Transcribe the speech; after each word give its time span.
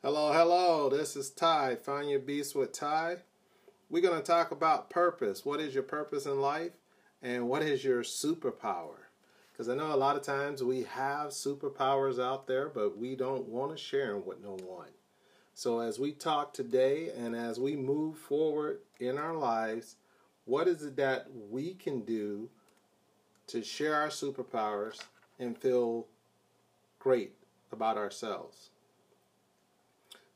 Hello, 0.00 0.32
hello. 0.32 0.88
This 0.88 1.16
is 1.16 1.28
Ty. 1.28 1.74
Find 1.74 2.08
your 2.08 2.20
beast 2.20 2.54
with 2.54 2.70
Ty. 2.70 3.16
We're 3.90 4.00
going 4.00 4.16
to 4.16 4.24
talk 4.24 4.52
about 4.52 4.90
purpose. 4.90 5.44
What 5.44 5.58
is 5.58 5.74
your 5.74 5.82
purpose 5.82 6.24
in 6.24 6.40
life? 6.40 6.70
And 7.20 7.48
what 7.48 7.62
is 7.62 7.82
your 7.82 8.04
superpower? 8.04 9.08
Because 9.50 9.68
I 9.68 9.74
know 9.74 9.92
a 9.92 9.96
lot 9.96 10.14
of 10.14 10.22
times 10.22 10.62
we 10.62 10.84
have 10.84 11.30
superpowers 11.30 12.22
out 12.22 12.46
there, 12.46 12.68
but 12.68 12.96
we 12.96 13.16
don't 13.16 13.48
want 13.48 13.72
to 13.72 13.76
share 13.76 14.12
them 14.12 14.24
with 14.24 14.40
no 14.40 14.56
one. 14.64 14.90
So, 15.52 15.80
as 15.80 15.98
we 15.98 16.12
talk 16.12 16.54
today 16.54 17.10
and 17.10 17.34
as 17.34 17.58
we 17.58 17.74
move 17.74 18.18
forward 18.18 18.78
in 19.00 19.18
our 19.18 19.34
lives, 19.34 19.96
what 20.44 20.68
is 20.68 20.84
it 20.84 20.94
that 20.94 21.26
we 21.50 21.74
can 21.74 22.02
do 22.02 22.48
to 23.48 23.64
share 23.64 23.96
our 23.96 24.10
superpowers 24.10 25.00
and 25.40 25.58
feel 25.58 26.06
great 27.00 27.32
about 27.72 27.96
ourselves? 27.96 28.70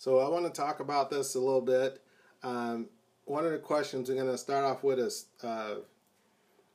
So 0.02 0.18
I 0.18 0.28
want 0.28 0.52
to 0.52 0.60
talk 0.60 0.80
about 0.80 1.10
this 1.10 1.36
a 1.36 1.38
little 1.38 1.60
bit. 1.60 2.02
Um, 2.42 2.88
one 3.24 3.44
of 3.44 3.52
the 3.52 3.58
questions 3.58 4.08
we're 4.08 4.16
going 4.16 4.26
to 4.26 4.36
start 4.36 4.64
off 4.64 4.82
with 4.82 4.98
is 4.98 5.26
uh, 5.44 5.76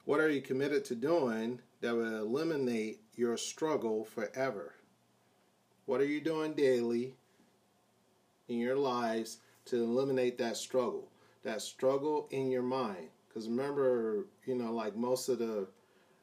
what 0.06 0.22
are 0.22 0.30
you 0.30 0.40
committed 0.40 0.86
to 0.86 0.96
doing 0.96 1.60
that 1.82 1.94
will 1.94 2.20
eliminate 2.20 3.02
your 3.18 3.36
struggle 3.36 4.06
forever? 4.06 4.76
What 5.88 6.00
are 6.00 6.06
you 6.06 6.22
doing 6.22 6.54
daily 6.54 7.16
in 8.48 8.60
your 8.60 8.78
lives 8.78 9.40
to 9.66 9.84
eliminate 9.84 10.38
that 10.38 10.56
struggle? 10.56 11.10
That 11.44 11.62
struggle 11.62 12.30
in 12.32 12.50
your 12.50 12.64
mind. 12.64 13.10
Because 13.28 13.50
remember, 13.50 14.28
you 14.46 14.56
know, 14.56 14.72
like 14.72 14.96
most 14.96 15.28
of 15.28 15.40
the 15.40 15.68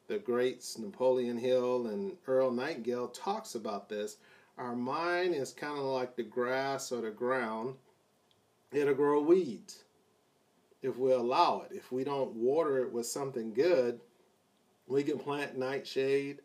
the 0.07 0.19
greats, 0.19 0.79
Napoleon 0.79 1.37
Hill 1.37 1.87
and 1.87 2.17
Earl 2.27 2.51
Nightingale 2.51 3.09
talks 3.09 3.55
about 3.55 3.91
this 3.91 4.17
our 4.59 4.77
mind 4.77 5.35
is 5.35 5.53
kind 5.53 5.79
of 5.79 5.85
like 5.85 6.17
the 6.17 6.23
grass 6.23 6.93
or 6.93 7.01
the 7.01 7.11
ground. 7.11 7.75
It'll 8.73 8.95
grow 8.95 9.21
weeds 9.21 9.85
if 10.83 10.99
we 10.99 11.13
allow 11.13 11.63
it. 11.63 11.75
If 11.75 11.91
we 11.91 12.05
don't 12.05 12.35
water 12.35 12.79
it 12.79 12.93
with 12.93 13.07
something 13.07 13.53
good, 13.53 14.01
we 14.87 15.03
can 15.03 15.19
plant 15.19 15.57
nightshade 15.57 16.41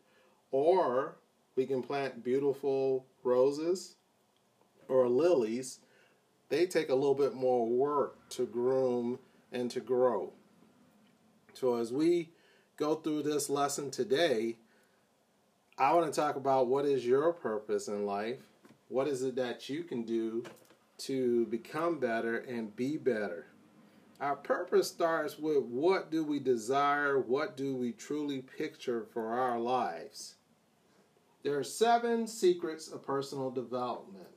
or 0.50 1.16
we 1.56 1.66
can 1.66 1.82
plant 1.82 2.24
beautiful 2.24 3.06
roses 3.22 3.96
or 4.88 5.08
lilies. 5.08 5.80
They 6.48 6.66
take 6.66 6.88
a 6.88 6.94
little 6.94 7.14
bit 7.14 7.34
more 7.34 7.68
work 7.68 8.28
to 8.30 8.46
groom 8.46 9.18
and 9.52 9.70
to 9.70 9.80
grow. 9.80 10.32
So 11.52 11.76
as 11.76 11.92
we 11.92 12.30
go 12.76 12.96
through 12.96 13.22
this 13.22 13.50
lesson 13.50 13.90
today, 13.90 14.56
I 15.80 15.94
want 15.94 16.12
to 16.12 16.20
talk 16.20 16.36
about 16.36 16.66
what 16.66 16.84
is 16.84 17.06
your 17.06 17.32
purpose 17.32 17.88
in 17.88 18.04
life. 18.04 18.40
What 18.88 19.08
is 19.08 19.22
it 19.22 19.34
that 19.36 19.70
you 19.70 19.82
can 19.82 20.02
do 20.02 20.44
to 20.98 21.46
become 21.46 21.98
better 21.98 22.40
and 22.40 22.76
be 22.76 22.98
better? 22.98 23.46
Our 24.20 24.36
purpose 24.36 24.88
starts 24.88 25.38
with 25.38 25.62
what 25.62 26.10
do 26.10 26.22
we 26.22 26.38
desire? 26.38 27.18
What 27.18 27.56
do 27.56 27.74
we 27.74 27.92
truly 27.92 28.42
picture 28.42 29.06
for 29.14 29.32
our 29.32 29.58
lives? 29.58 30.34
There 31.44 31.58
are 31.58 31.64
seven 31.64 32.26
secrets 32.26 32.88
of 32.88 33.02
personal 33.02 33.50
development. 33.50 34.28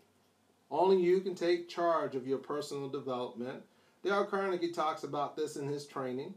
Only 0.71 1.01
you 1.01 1.19
can 1.19 1.35
take 1.35 1.67
charge 1.67 2.15
of 2.15 2.25
your 2.25 2.37
personal 2.37 2.87
development. 2.87 3.63
Dale 4.01 4.23
Carnegie 4.23 4.71
talks 4.71 5.03
about 5.03 5.35
this 5.35 5.57
in 5.57 5.67
his 5.67 5.87
training. 5.87 6.35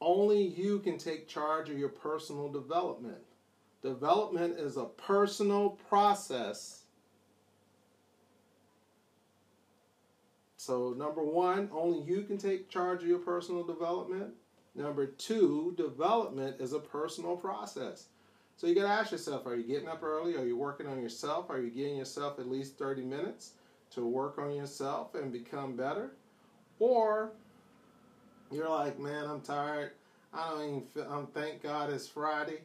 Only 0.00 0.40
you 0.40 0.78
can 0.78 0.98
take 0.98 1.26
charge 1.26 1.68
of 1.68 1.80
your 1.80 1.88
personal 1.88 2.48
development. 2.48 3.18
Development 3.82 4.58
is 4.58 4.76
a 4.76 4.84
personal 4.84 5.70
process. 5.70 6.82
So, 10.56 10.94
number 10.96 11.24
one, 11.24 11.68
only 11.72 12.02
you 12.02 12.22
can 12.22 12.38
take 12.38 12.68
charge 12.68 13.02
of 13.02 13.08
your 13.08 13.18
personal 13.18 13.64
development. 13.64 14.34
Number 14.76 15.06
two, 15.06 15.74
development 15.76 16.60
is 16.60 16.72
a 16.72 16.78
personal 16.78 17.36
process. 17.36 18.06
So, 18.56 18.68
you 18.68 18.76
got 18.76 18.82
to 18.82 18.88
ask 18.88 19.10
yourself 19.10 19.46
are 19.46 19.56
you 19.56 19.64
getting 19.64 19.88
up 19.88 20.04
early? 20.04 20.36
Are 20.36 20.46
you 20.46 20.56
working 20.56 20.86
on 20.86 21.02
yourself? 21.02 21.50
Are 21.50 21.60
you 21.60 21.70
giving 21.70 21.96
yourself 21.96 22.38
at 22.38 22.48
least 22.48 22.78
30 22.78 23.02
minutes 23.02 23.54
to 23.90 24.06
work 24.06 24.38
on 24.38 24.54
yourself 24.54 25.16
and 25.16 25.32
become 25.32 25.74
better? 25.74 26.12
Or 26.78 27.32
you're 28.52 28.70
like, 28.70 29.00
man, 29.00 29.24
I'm 29.24 29.40
tired. 29.40 29.92
I 30.32 30.50
don't 30.50 30.68
even 30.68 30.82
feel, 30.82 31.10
I'm 31.10 31.26
thank 31.26 31.64
God 31.64 31.90
it's 31.90 32.06
Friday 32.06 32.60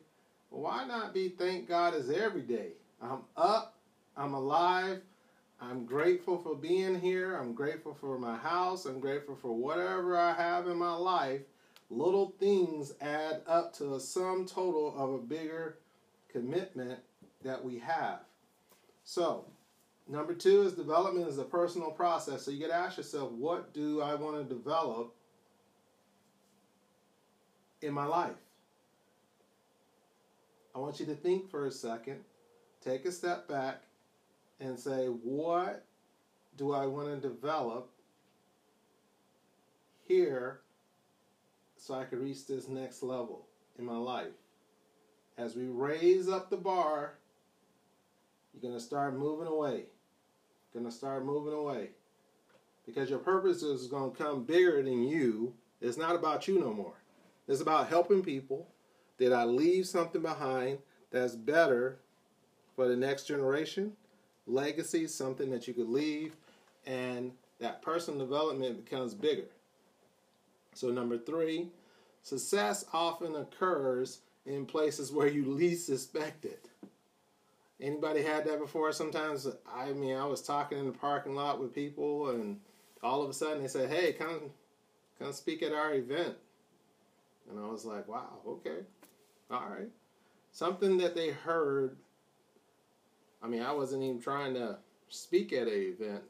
why 0.49 0.85
not 0.85 1.13
be 1.13 1.29
thank 1.29 1.67
God 1.67 1.93
as 1.93 2.09
every 2.09 2.41
day? 2.41 2.71
I'm 3.01 3.21
up, 3.35 3.75
I'm 4.15 4.33
alive, 4.33 5.01
I'm 5.59 5.85
grateful 5.85 6.37
for 6.37 6.55
being 6.55 6.99
here, 6.99 7.35
I'm 7.35 7.53
grateful 7.53 7.93
for 7.93 8.17
my 8.17 8.37
house, 8.37 8.85
I'm 8.85 8.99
grateful 8.99 9.35
for 9.35 9.53
whatever 9.53 10.17
I 10.17 10.33
have 10.33 10.67
in 10.67 10.77
my 10.77 10.93
life. 10.93 11.41
Little 11.89 12.33
things 12.39 12.93
add 13.01 13.41
up 13.47 13.73
to 13.75 13.95
a 13.95 13.99
sum 13.99 14.45
total 14.45 14.93
of 14.97 15.13
a 15.13 15.19
bigger 15.19 15.77
commitment 16.29 16.99
that 17.43 17.63
we 17.63 17.79
have. 17.79 18.19
So, 19.03 19.45
number 20.07 20.33
two 20.33 20.63
is 20.63 20.73
development 20.73 21.29
is 21.29 21.37
a 21.37 21.43
personal 21.43 21.91
process. 21.91 22.43
So 22.43 22.51
you 22.51 22.59
got 22.59 22.73
to 22.73 22.75
ask 22.75 22.97
yourself, 22.97 23.31
what 23.31 23.73
do 23.73 24.01
I 24.01 24.15
want 24.15 24.37
to 24.37 24.53
develop 24.53 25.15
in 27.81 27.93
my 27.93 28.05
life? 28.05 28.35
I 30.77 30.79
want 30.79 30.99
you 30.99 31.07
to 31.07 31.15
think 31.15 31.49
for 31.49 31.65
a 31.65 31.71
second, 31.71 32.19
take 32.85 33.05
a 33.05 33.11
step 33.11 33.47
back, 33.47 33.81
and 34.59 34.77
say, 34.77 35.07
what 35.07 35.83
do 36.55 36.71
I 36.71 36.85
want 36.85 37.07
to 37.07 37.27
develop 37.27 37.89
here 40.07 40.59
so 41.77 41.95
I 41.95 42.05
can 42.05 42.21
reach 42.21 42.45
this 42.45 42.67
next 42.67 43.01
level 43.01 43.47
in 43.79 43.85
my 43.85 43.97
life? 43.97 44.27
As 45.35 45.55
we 45.55 45.63
raise 45.63 46.29
up 46.29 46.51
the 46.51 46.57
bar, 46.57 47.15
you're 48.53 48.61
going 48.61 48.79
to 48.79 48.85
start 48.85 49.17
moving 49.17 49.47
away. 49.47 49.85
You're 50.73 50.83
going 50.83 50.85
to 50.85 50.95
start 50.95 51.25
moving 51.25 51.53
away. 51.53 51.89
Because 52.85 53.09
your 53.09 53.17
purpose 53.17 53.63
is 53.63 53.87
going 53.87 54.11
to 54.11 54.23
come 54.23 54.43
bigger 54.43 54.83
than 54.83 55.01
you. 55.07 55.55
It's 55.81 55.97
not 55.97 56.13
about 56.13 56.47
you 56.47 56.59
no 56.59 56.71
more. 56.71 57.01
It's 57.47 57.61
about 57.61 57.89
helping 57.89 58.21
people 58.21 58.67
did 59.17 59.33
I 59.33 59.45
leave 59.45 59.87
something 59.87 60.21
behind 60.21 60.79
that's 61.11 61.35
better 61.35 61.97
for 62.75 62.87
the 62.87 62.95
next 62.95 63.25
generation? 63.25 63.93
Legacy, 64.45 65.07
something 65.07 65.49
that 65.49 65.67
you 65.67 65.73
could 65.73 65.89
leave, 65.89 66.33
and 66.85 67.31
that 67.59 67.81
personal 67.81 68.19
development 68.19 68.85
becomes 68.85 69.13
bigger. 69.13 69.47
So, 70.73 70.89
number 70.89 71.17
three, 71.17 71.69
success 72.21 72.85
often 72.93 73.35
occurs 73.35 74.19
in 74.45 74.65
places 74.65 75.11
where 75.11 75.27
you 75.27 75.45
least 75.45 75.89
expect 75.89 76.45
it. 76.45 76.69
Anybody 77.81 78.23
had 78.23 78.45
that 78.45 78.59
before? 78.59 78.91
Sometimes, 78.91 79.47
I 79.71 79.91
mean, 79.91 80.15
I 80.15 80.25
was 80.25 80.41
talking 80.41 80.77
in 80.77 80.85
the 80.85 80.91
parking 80.91 81.35
lot 81.35 81.59
with 81.59 81.75
people, 81.75 82.29
and 82.29 82.59
all 83.03 83.21
of 83.21 83.29
a 83.29 83.33
sudden 83.33 83.61
they 83.61 83.67
said, 83.67 83.89
"Hey, 83.89 84.13
come, 84.13 84.51
come 85.19 85.33
speak 85.33 85.61
at 85.61 85.73
our 85.73 85.93
event," 85.93 86.35
and 87.49 87.59
I 87.59 87.67
was 87.67 87.85
like, 87.85 88.07
"Wow, 88.07 88.39
okay." 88.47 88.79
All 89.49 89.65
right. 89.69 89.89
Something 90.51 90.97
that 90.97 91.15
they 91.15 91.29
heard. 91.29 91.97
I 93.41 93.47
mean, 93.47 93.61
I 93.61 93.71
wasn't 93.71 94.03
even 94.03 94.19
trying 94.19 94.53
to 94.55 94.77
speak 95.09 95.53
at 95.53 95.67
an 95.67 95.73
event. 95.73 96.23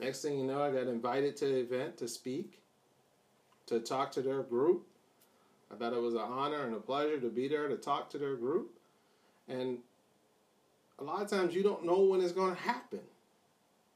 Next 0.00 0.22
thing 0.22 0.38
you 0.38 0.44
know, 0.44 0.62
I 0.62 0.70
got 0.70 0.86
invited 0.86 1.36
to 1.38 1.46
the 1.46 1.56
event 1.56 1.96
to 1.98 2.08
speak, 2.08 2.60
to 3.66 3.80
talk 3.80 4.12
to 4.12 4.22
their 4.22 4.42
group. 4.42 4.86
I 5.72 5.76
thought 5.76 5.92
it 5.92 6.00
was 6.00 6.14
an 6.14 6.20
honor 6.20 6.64
and 6.64 6.74
a 6.74 6.80
pleasure 6.80 7.18
to 7.18 7.28
be 7.28 7.48
there 7.48 7.68
to 7.68 7.76
talk 7.76 8.10
to 8.10 8.18
their 8.18 8.36
group. 8.36 8.78
And 9.48 9.78
a 10.98 11.04
lot 11.04 11.22
of 11.22 11.28
times 11.28 11.54
you 11.54 11.62
don't 11.62 11.84
know 11.84 12.00
when 12.00 12.20
it's 12.20 12.32
going 12.32 12.54
to 12.54 12.62
happen 12.62 13.00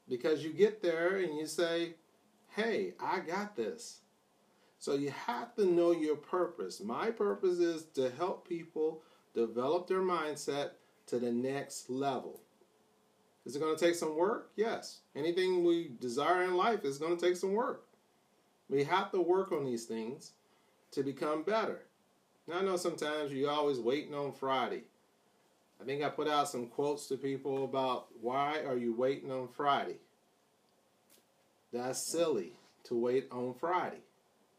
because 0.07 0.43
you 0.43 0.51
get 0.51 0.81
there 0.81 1.17
and 1.17 1.37
you 1.37 1.45
say, 1.45 1.93
hey, 2.55 2.93
I 2.99 3.19
got 3.19 3.55
this. 3.55 3.99
So 4.79 4.93
you 4.93 5.11
have 5.27 5.53
to 5.55 5.65
know 5.65 5.91
your 5.91 6.15
purpose. 6.15 6.79
My 6.79 7.11
purpose 7.11 7.59
is 7.59 7.83
to 7.95 8.09
help 8.11 8.47
people 8.47 9.01
develop 9.35 9.87
their 9.87 10.01
mindset 10.01 10.71
to 11.07 11.19
the 11.19 11.31
next 11.31 11.89
level. 11.89 12.39
Is 13.45 13.55
it 13.55 13.59
going 13.59 13.75
to 13.75 13.85
take 13.85 13.95
some 13.95 14.15
work? 14.15 14.51
Yes. 14.55 14.99
Anything 15.15 15.65
we 15.65 15.91
desire 15.99 16.43
in 16.43 16.55
life 16.55 16.85
is 16.85 16.97
going 16.97 17.17
to 17.17 17.25
take 17.25 17.35
some 17.35 17.53
work. 17.53 17.85
We 18.69 18.83
have 18.85 19.11
to 19.11 19.21
work 19.21 19.51
on 19.51 19.65
these 19.65 19.85
things 19.85 20.31
to 20.91 21.03
become 21.03 21.43
better. 21.43 21.81
Now, 22.47 22.59
I 22.59 22.61
know 22.61 22.77
sometimes 22.77 23.33
you're 23.33 23.51
always 23.51 23.79
waiting 23.79 24.13
on 24.13 24.31
Friday. 24.31 24.83
I 25.81 25.85
think 25.85 26.03
I 26.03 26.09
put 26.09 26.27
out 26.27 26.49
some 26.49 26.67
quotes 26.67 27.07
to 27.07 27.17
people 27.17 27.65
about 27.65 28.07
why 28.21 28.61
are 28.65 28.77
you 28.77 28.93
waiting 28.93 29.31
on 29.31 29.47
Friday? 29.49 29.97
That's 31.73 32.11
silly 32.11 32.53
to 32.85 32.95
wait 32.95 33.27
on 33.31 33.53
Friday. 33.53 34.01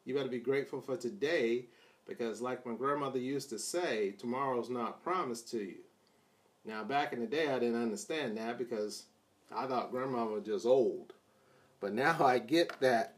You 0.05 0.15
better 0.15 0.29
be 0.29 0.39
grateful 0.39 0.81
for 0.81 0.97
today 0.97 1.67
because, 2.09 2.41
like 2.41 2.67
my 2.67 2.75
grandmother 2.75 3.19
used 3.19 3.51
to 3.51 3.59
say, 3.59 4.13
tomorrow's 4.13 4.71
not 4.71 5.03
promised 5.03 5.51
to 5.51 5.59
you. 5.59 5.79
Now, 6.65 6.85
back 6.85 7.13
in 7.13 7.21
the 7.21 7.27
day, 7.27 7.49
I 7.49 7.59
didn't 7.59 7.83
understand 7.83 8.37
that 8.37 8.59
because 8.59 9.05
I 9.55 9.67
thought 9.67 9.91
grandma 9.91 10.25
was 10.25 10.45
just 10.45 10.67
old. 10.67 11.13
But 11.81 11.93
now 11.95 12.17
I 12.25 12.39
get 12.39 12.81
that 12.81 13.17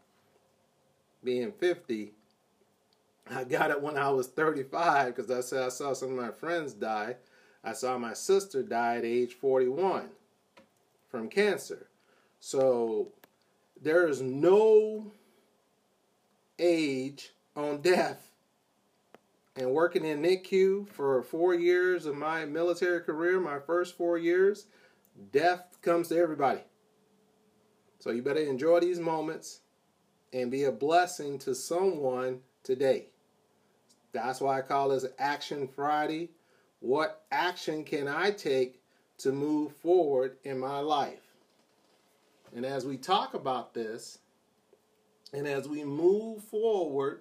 being 1.25 1.53
50, 1.53 2.13
I 3.31 3.45
got 3.45 3.71
it 3.71 3.81
when 3.81 3.97
I 3.97 4.11
was 4.11 4.27
35 4.29 5.15
because 5.15 5.31
I 5.31 5.41
said 5.41 5.63
I 5.63 5.69
saw 5.69 5.93
some 5.93 6.11
of 6.11 6.25
my 6.25 6.31
friends 6.31 6.73
die. 6.73 7.17
I 7.65 7.73
saw 7.73 7.97
my 7.97 8.13
sister 8.13 8.63
die 8.63 8.97
at 8.97 9.05
age 9.05 9.35
41 9.35 10.09
from 11.09 11.29
cancer. 11.29 11.87
So 12.41 13.09
there 13.81 14.09
is 14.09 14.21
no 14.21 15.13
age 16.63 17.33
on 17.57 17.83
death. 17.83 18.31
And 19.57 19.73
working 19.73 20.05
in 20.07 20.23
NICU 20.23 20.89
for 20.89 21.23
four 21.23 21.55
years 21.55 22.07
of 22.07 22.17
my 22.17 22.47
military 22.47 23.01
career, 23.01 23.39
my 23.39 23.59
first 23.59 23.99
four 23.99 24.17
years, 24.17 24.67
death 25.31 25.77
comes 25.83 26.09
to 26.09 26.17
everybody. 26.17 26.61
So 27.99 28.11
you 28.11 28.23
better 28.23 28.41
enjoy 28.41 28.81
these 28.81 28.99
moments 28.99 29.61
and 30.33 30.51
be 30.51 30.65
a 30.65 30.73
blessing 30.73 31.39
to 31.41 31.55
someone 31.55 32.41
today. 32.63 33.09
That's 34.13 34.41
why 34.41 34.59
I 34.59 34.63
call 34.63 34.89
this 34.89 35.07
Action 35.19 35.69
Friday. 35.69 36.31
What 36.81 37.25
action 37.31 37.85
can 37.85 38.09
I 38.09 38.31
take 38.31 38.81
to 39.19 39.33
move 39.33 39.73
forward 39.77 40.37
in 40.45 40.59
my 40.59 40.79
life? 40.79 41.21
And 42.55 42.67
as 42.67 42.85
we 42.85 42.97
talk 42.97 43.35
about 43.35 43.73
this, 43.75 44.19
and 45.33 45.47
as 45.47 45.67
we 45.69 45.85
move 45.85 46.43
forward, 46.45 47.21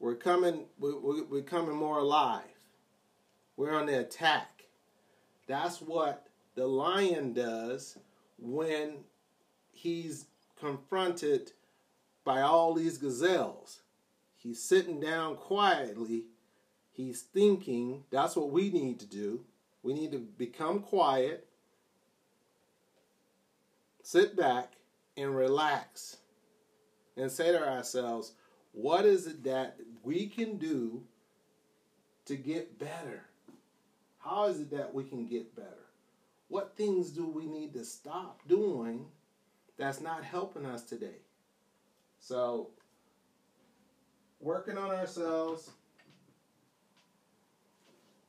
we're 0.00 0.14
coming, 0.14 0.64
we're, 0.78 1.42
coming 1.42 1.76
more 1.76 1.98
alive. 1.98 2.42
We're 3.56 3.74
on 3.74 3.86
the 3.86 4.00
attack. 4.00 4.64
That's 5.46 5.80
what 5.80 6.26
the 6.54 6.66
lion 6.66 7.32
does 7.32 7.98
when 8.38 8.96
he's 9.72 10.26
confronted 10.58 11.52
by 12.24 12.40
all 12.40 12.74
these 12.74 12.98
gazelles. 12.98 13.80
He's 14.36 14.62
sitting 14.62 15.00
down 15.00 15.36
quietly. 15.36 16.24
He's 16.92 17.22
thinking. 17.22 18.04
That's 18.10 18.36
what 18.36 18.50
we 18.50 18.70
need 18.70 19.00
to 19.00 19.06
do. 19.06 19.40
We 19.82 19.92
need 19.92 20.12
to 20.12 20.18
become 20.18 20.80
quiet, 20.80 21.46
sit 24.02 24.34
back, 24.34 24.72
and 25.16 25.36
relax 25.36 26.16
and 27.16 27.30
say 27.30 27.52
to 27.52 27.68
ourselves, 27.68 28.32
what 28.72 29.04
is 29.04 29.26
it 29.26 29.44
that 29.44 29.76
we 30.02 30.26
can 30.26 30.58
do 30.58 31.02
to 32.26 32.36
get 32.36 32.78
better? 32.78 33.22
How 34.18 34.44
is 34.46 34.60
it 34.60 34.70
that 34.70 34.92
we 34.92 35.04
can 35.04 35.26
get 35.26 35.54
better? 35.54 35.68
What 36.48 36.76
things 36.76 37.10
do 37.10 37.26
we 37.26 37.46
need 37.46 37.72
to 37.74 37.84
stop 37.84 38.40
doing 38.48 39.06
that's 39.76 40.00
not 40.00 40.24
helping 40.24 40.66
us 40.66 40.82
today? 40.82 41.18
So, 42.20 42.68
working 44.40 44.78
on 44.78 44.90
ourselves 44.90 45.70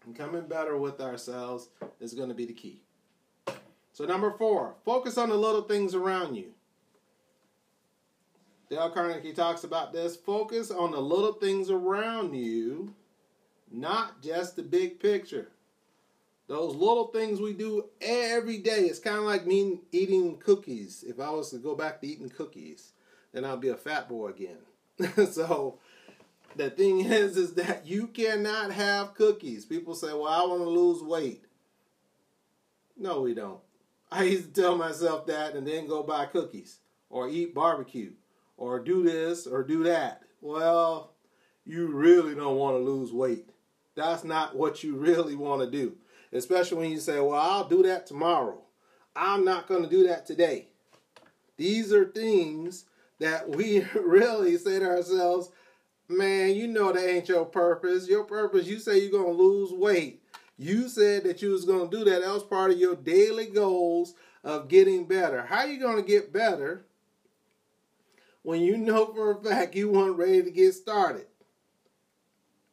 and 0.06 0.16
coming 0.16 0.48
better 0.48 0.78
with 0.78 1.02
ourselves 1.02 1.70
is 2.00 2.14
going 2.14 2.30
to 2.30 2.36
be 2.36 2.46
the 2.46 2.54
key. 2.54 2.82
So, 3.94 4.06
number 4.06 4.32
four, 4.32 4.76
focus 4.84 5.18
on 5.18 5.30
the 5.30 5.36
little 5.36 5.62
things 5.62 5.96
around 5.96 6.36
you. 6.36 6.55
Dale 8.70 8.90
Carnegie 8.90 9.34
talks 9.34 9.64
about 9.64 9.94
this. 9.94 10.16
Focus 10.16 10.72
on 10.72 10.92
the 10.92 11.00
little 11.00 11.34
things 11.34 11.70
around 11.70 12.34
you, 12.34 12.94
not 13.72 14.22
just 14.22 14.56
the 14.56 14.64
big 14.64 15.00
picture. 15.00 15.50
Those 16.48 16.76
little 16.76 17.08
things 17.08 17.40
we 17.40 17.54
do 17.54 17.86
every 18.02 18.58
day. 18.58 18.82
It's 18.82 19.00
kind 19.00 19.18
of 19.18 19.24
like 19.24 19.46
me 19.46 19.82
eating 19.92 20.38
cookies. 20.38 21.04
If 21.08 21.20
I 21.20 21.30
was 21.30 21.52
to 21.52 21.58
go 21.58 21.76
back 21.76 22.02
to 22.02 22.08
eating 22.08 22.30
cookies, 22.30 22.92
then 23.34 23.46
I'd 23.46 23.62
be 23.62 23.70
a 23.70 23.76
fat 23.76 24.08
boy 24.08 24.30
again. 24.30 25.28
so 25.32 25.80
the 26.56 26.70
thing 26.70 27.02
is, 27.02 27.38
is 27.38 27.54
that 27.56 27.86
you 27.86 28.08
cannot 28.08 28.72
have 28.72 29.16
cookies. 29.16 29.66
People 29.66 29.96
say, 29.96 30.14
well, 30.14 30.28
I 30.28 30.46
want 30.46 30.62
to 30.62 30.70
lose 30.70 31.02
weight. 31.02 31.46
No, 32.98 33.22
we 33.22 33.34
don't. 33.34 33.60
I 34.12 34.24
used 34.24 34.54
to 34.54 34.62
tell 34.62 34.76
myself 34.76 35.26
that 35.28 35.56
and 35.56 35.68
then 35.68 35.88
go 35.88 36.04
buy 36.04 36.28
cookies 36.28 36.78
or 37.10 37.28
eat 37.28 37.54
barbecue 37.54 38.12
or 38.58 38.80
do 38.80 39.04
this 39.04 39.48
or 39.48 39.64
do 39.64 39.84
that. 39.84 40.22
Well, 40.42 41.12
you 41.66 41.88
really 41.88 42.36
don't 42.36 42.58
want 42.58 42.78
to 42.78 42.84
lose 42.84 43.12
weight. 43.12 43.50
That's 43.96 44.24
not 44.24 44.56
what 44.56 44.84
you 44.84 44.96
really 44.96 45.36
want 45.36 45.62
to 45.62 45.72
do. 45.72 45.96
Especially 46.32 46.78
when 46.78 46.92
you 46.92 47.00
say, 47.00 47.20
well, 47.20 47.40
I'll 47.40 47.68
do 47.68 47.84
that 47.84 48.06
tomorrow. 48.06 48.62
I'm 49.16 49.46
not 49.46 49.68
going 49.68 49.84
to 49.84 49.90
do 49.90 50.08
that 50.08 50.26
today. 50.26 50.68
These 51.58 51.94
are 51.94 52.06
things 52.06 52.86
that 53.20 53.50
we 53.50 53.82
really 53.96 54.58
say 54.58 54.80
to 54.80 54.86
ourselves, 54.86 55.50
man, 56.10 56.56
you 56.56 56.68
know 56.68 56.92
that 56.92 57.10
ain't 57.10 57.30
your 57.30 57.46
purpose. 57.46 58.08
Your 58.08 58.26
purpose, 58.26 58.68
you 58.68 58.80
say 58.80 59.00
you're 59.00 59.12
going 59.12 59.36
to 59.36 59.44
lose 59.44 59.72
weight. 59.72 60.22
You 60.58 60.88
said 60.88 61.24
that 61.24 61.42
you 61.42 61.52
was 61.52 61.66
going 61.66 61.90
to 61.90 61.98
do 61.98 62.04
that. 62.06 62.22
That 62.22 62.34
was 62.34 62.44
part 62.44 62.72
of 62.72 62.78
your 62.78 62.96
daily 62.96 63.48
goals 63.48 64.14
of 64.44 64.68
getting 64.68 65.06
better. 65.06 65.44
How 65.44 65.66
you 65.66 65.80
going 65.80 65.98
to 65.98 66.08
get 66.08 66.32
better 66.32 66.86
when 68.46 68.62
you 68.62 68.78
know 68.78 69.08
for 69.08 69.32
a 69.32 69.44
fact 69.44 69.74
you 69.74 69.90
weren't 69.90 70.18
ready 70.18 70.44
to 70.44 70.52
get 70.52 70.72
started. 70.72 71.26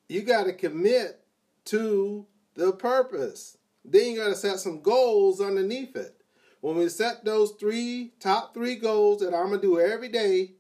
You 0.06 0.20
got 0.20 0.44
to 0.44 0.52
commit 0.52 1.24
to 1.66 2.26
the 2.54 2.72
purpose. 2.72 3.56
Then 3.82 4.10
you 4.10 4.18
got 4.18 4.28
to 4.28 4.34
set 4.34 4.60
some 4.60 4.82
goals 4.82 5.40
underneath 5.40 5.96
it. 5.96 6.14
When 6.60 6.76
we 6.76 6.90
set 6.90 7.24
those 7.24 7.52
three 7.52 8.12
top 8.20 8.52
three 8.52 8.76
goals 8.76 9.20
that 9.20 9.34
I'm 9.34 9.46
gonna 9.46 9.62
do 9.62 9.80
every 9.80 10.10
day, 10.10 10.52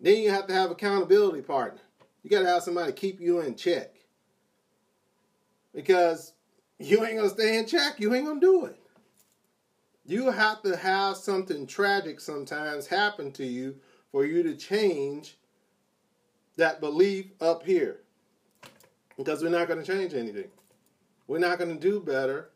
then 0.00 0.16
you 0.16 0.30
have 0.30 0.48
to 0.48 0.52
have 0.52 0.72
accountability 0.72 1.42
partner. 1.42 1.80
You 2.24 2.28
got 2.28 2.40
to 2.40 2.48
have 2.48 2.64
somebody 2.64 2.92
keep 2.92 3.20
you 3.20 3.38
in 3.40 3.54
check 3.54 3.94
because 5.72 6.32
you 6.80 7.04
ain't 7.04 7.18
gonna 7.18 7.30
stay 7.30 7.56
in 7.56 7.66
check. 7.66 8.00
You 8.00 8.12
ain't 8.12 8.26
gonna 8.26 8.40
do 8.40 8.64
it. 8.64 8.80
You 10.04 10.32
have 10.32 10.60
to 10.62 10.76
have 10.76 11.16
something 11.16 11.68
tragic 11.68 12.20
sometimes 12.20 12.88
happen 12.88 13.30
to 13.32 13.46
you 13.46 13.76
for 14.12 14.24
you 14.24 14.42
to 14.42 14.54
change 14.54 15.36
that 16.56 16.80
belief 16.80 17.26
up 17.40 17.64
here. 17.64 18.00
Because 19.16 19.42
we're 19.42 19.50
not 19.50 19.68
going 19.68 19.82
to 19.82 19.86
change 19.86 20.14
anything. 20.14 20.48
We're 21.26 21.38
not 21.38 21.58
going 21.58 21.74
to 21.76 21.80
do 21.80 22.00
better 22.00 22.50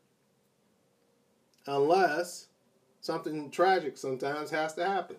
unless 1.67 2.47
something 3.01 3.51
tragic 3.51 3.97
sometimes 3.97 4.49
has 4.49 4.73
to 4.75 4.85
happen. 4.85 5.17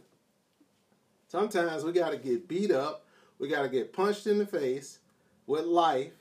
Sometimes 1.29 1.85
we 1.85 1.93
got 1.93 2.13
to 2.13 2.17
get 2.17 2.49
beat 2.49 2.71
up, 2.71 3.07
we 3.39 3.49
got 3.49 3.63
to 3.63 3.69
get 3.69 3.93
punched 3.93 4.27
in 4.27 4.39
the 4.39 4.47
face 4.47 5.01
with 5.47 5.65
life. 5.65 6.13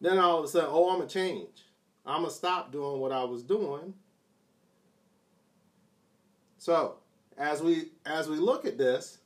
Then 0.00 0.18
all 0.18 0.38
of 0.38 0.44
a 0.44 0.48
sudden, 0.48 0.70
oh, 0.70 0.90
I'm 0.90 0.98
going 0.98 1.08
to 1.08 1.14
change. 1.14 1.64
I'm 2.04 2.20
going 2.20 2.30
to 2.30 2.36
stop 2.36 2.70
doing 2.70 3.00
what 3.00 3.12
I 3.12 3.24
was 3.24 3.42
doing. 3.42 3.94
So, 6.58 6.96
as 7.38 7.62
we 7.62 7.90
as 8.04 8.28
we 8.28 8.36
look 8.36 8.64
at 8.64 8.78
this, 8.78 9.18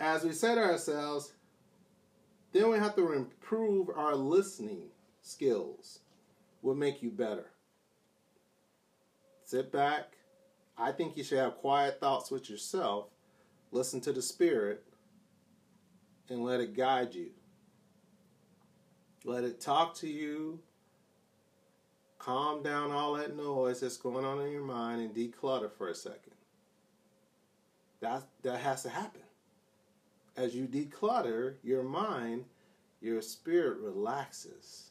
as 0.00 0.24
we 0.24 0.32
say 0.32 0.54
to 0.54 0.60
ourselves, 0.60 1.32
then 2.52 2.70
we 2.70 2.78
have 2.78 2.94
to 2.96 3.12
improve 3.12 3.88
our 3.94 4.14
listening 4.14 4.88
skills. 5.22 6.00
Will 6.60 6.74
make 6.74 7.02
you 7.02 7.10
better. 7.10 7.46
Sit 9.44 9.72
back. 9.72 10.12
I 10.78 10.92
think 10.92 11.16
you 11.16 11.24
should 11.24 11.38
have 11.38 11.56
quiet 11.56 11.98
thoughts 11.98 12.30
with 12.30 12.48
yourself. 12.48 13.06
Listen 13.72 14.00
to 14.02 14.12
the 14.12 14.22
Spirit 14.22 14.84
and 16.28 16.44
let 16.44 16.60
it 16.60 16.76
guide 16.76 17.14
you. 17.14 17.30
Let 19.24 19.44
it 19.44 19.60
talk 19.60 19.94
to 19.96 20.08
you. 20.08 20.60
Calm 22.18 22.62
down 22.62 22.92
all 22.92 23.14
that 23.14 23.36
noise 23.36 23.80
that's 23.80 23.96
going 23.96 24.24
on 24.24 24.40
in 24.40 24.52
your 24.52 24.62
mind 24.62 25.00
and 25.00 25.14
declutter 25.14 25.70
for 25.70 25.88
a 25.88 25.94
second. 25.94 26.31
That, 28.02 28.24
that 28.42 28.58
has 28.58 28.82
to 28.82 28.88
happen. 28.90 29.22
As 30.36 30.54
you 30.54 30.66
declutter 30.66 31.54
your 31.62 31.84
mind, 31.84 32.44
your 33.00 33.22
spirit 33.22 33.78
relaxes. 33.78 34.90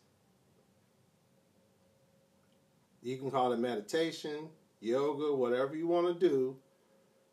You 3.04 3.18
can 3.18 3.30
call 3.30 3.52
it 3.52 3.60
meditation, 3.60 4.48
yoga, 4.80 5.36
whatever 5.36 5.76
you 5.76 5.88
want 5.88 6.08
to 6.08 6.28
do, 6.28 6.56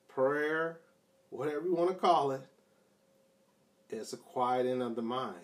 prayer, 0.09 0.81
whatever 1.31 1.65
you 1.65 1.75
want 1.75 1.91
to 1.91 1.97
call 1.97 2.33
it. 2.33 2.43
It's 3.89 4.13
a 4.13 4.17
quieting 4.17 4.83
of 4.83 4.97
the 4.97 5.03
mind. 5.03 5.37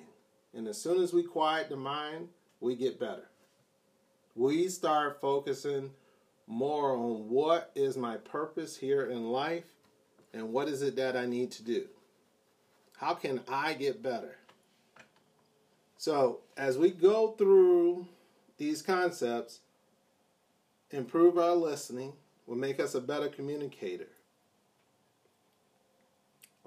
And 0.53 0.67
as 0.67 0.81
soon 0.81 1.01
as 1.01 1.13
we 1.13 1.23
quiet 1.23 1.69
the 1.69 1.77
mind, 1.77 2.29
we 2.61 2.75
get 2.75 2.99
better. 2.99 3.29
We 4.35 4.69
start 4.69 5.21
focusing 5.21 5.91
more 6.49 6.93
on 6.93 7.29
what 7.29 7.71
is 7.77 7.97
my 7.97 8.17
purpose 8.17 8.77
here 8.77 9.07
in 9.07 9.31
life 9.31 9.74
and 10.35 10.53
what 10.53 10.69
is 10.69 10.83
it 10.83 10.97
that 10.97 11.17
I 11.17 11.27
need 11.27 11.53
to 11.53 11.63
do? 11.63 11.87
How 12.99 13.15
can 13.15 13.41
I 13.49 13.75
get 13.75 14.03
better? 14.03 14.37
So, 15.97 16.41
as 16.57 16.77
we 16.77 16.91
go 16.91 17.33
through 17.39 18.07
these 18.59 18.83
concepts, 18.83 19.61
improve 20.91 21.39
our 21.39 21.55
listening, 21.55 22.13
will 22.47 22.57
make 22.57 22.81
us 22.81 22.95
a 22.95 23.01
better 23.01 23.29
communicator. 23.29 24.09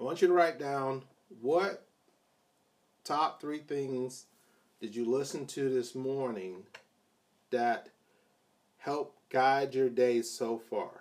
I 0.00 0.02
want 0.02 0.22
you 0.22 0.28
to 0.28 0.34
write 0.34 0.58
down 0.58 1.04
what 1.40 1.84
top 3.04 3.40
three 3.40 3.60
things 3.60 4.24
did 4.80 4.94
you 4.94 5.04
listen 5.04 5.46
to 5.46 5.68
this 5.68 5.94
morning 5.94 6.64
that 7.50 7.88
help 8.78 9.16
guide 9.28 9.74
your 9.74 9.88
day 9.88 10.22
so 10.22 10.58
far? 10.58 10.97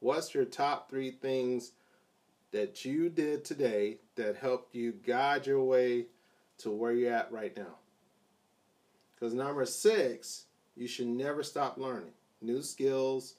What's 0.00 0.34
your 0.34 0.44
top 0.44 0.90
three 0.90 1.10
things 1.10 1.72
that 2.52 2.84
you 2.84 3.08
did 3.08 3.44
today 3.44 3.98
that 4.16 4.36
helped 4.36 4.74
you 4.74 4.92
guide 4.92 5.46
your 5.46 5.62
way 5.62 6.06
to 6.58 6.70
where 6.70 6.92
you're 6.92 7.12
at 7.12 7.32
right 7.32 7.56
now? 7.56 7.76
Because 9.14 9.32
number 9.32 9.64
six, 9.64 10.44
you 10.76 10.86
should 10.86 11.06
never 11.06 11.42
stop 11.42 11.78
learning 11.78 12.12
new 12.42 12.62
skills, 12.62 13.34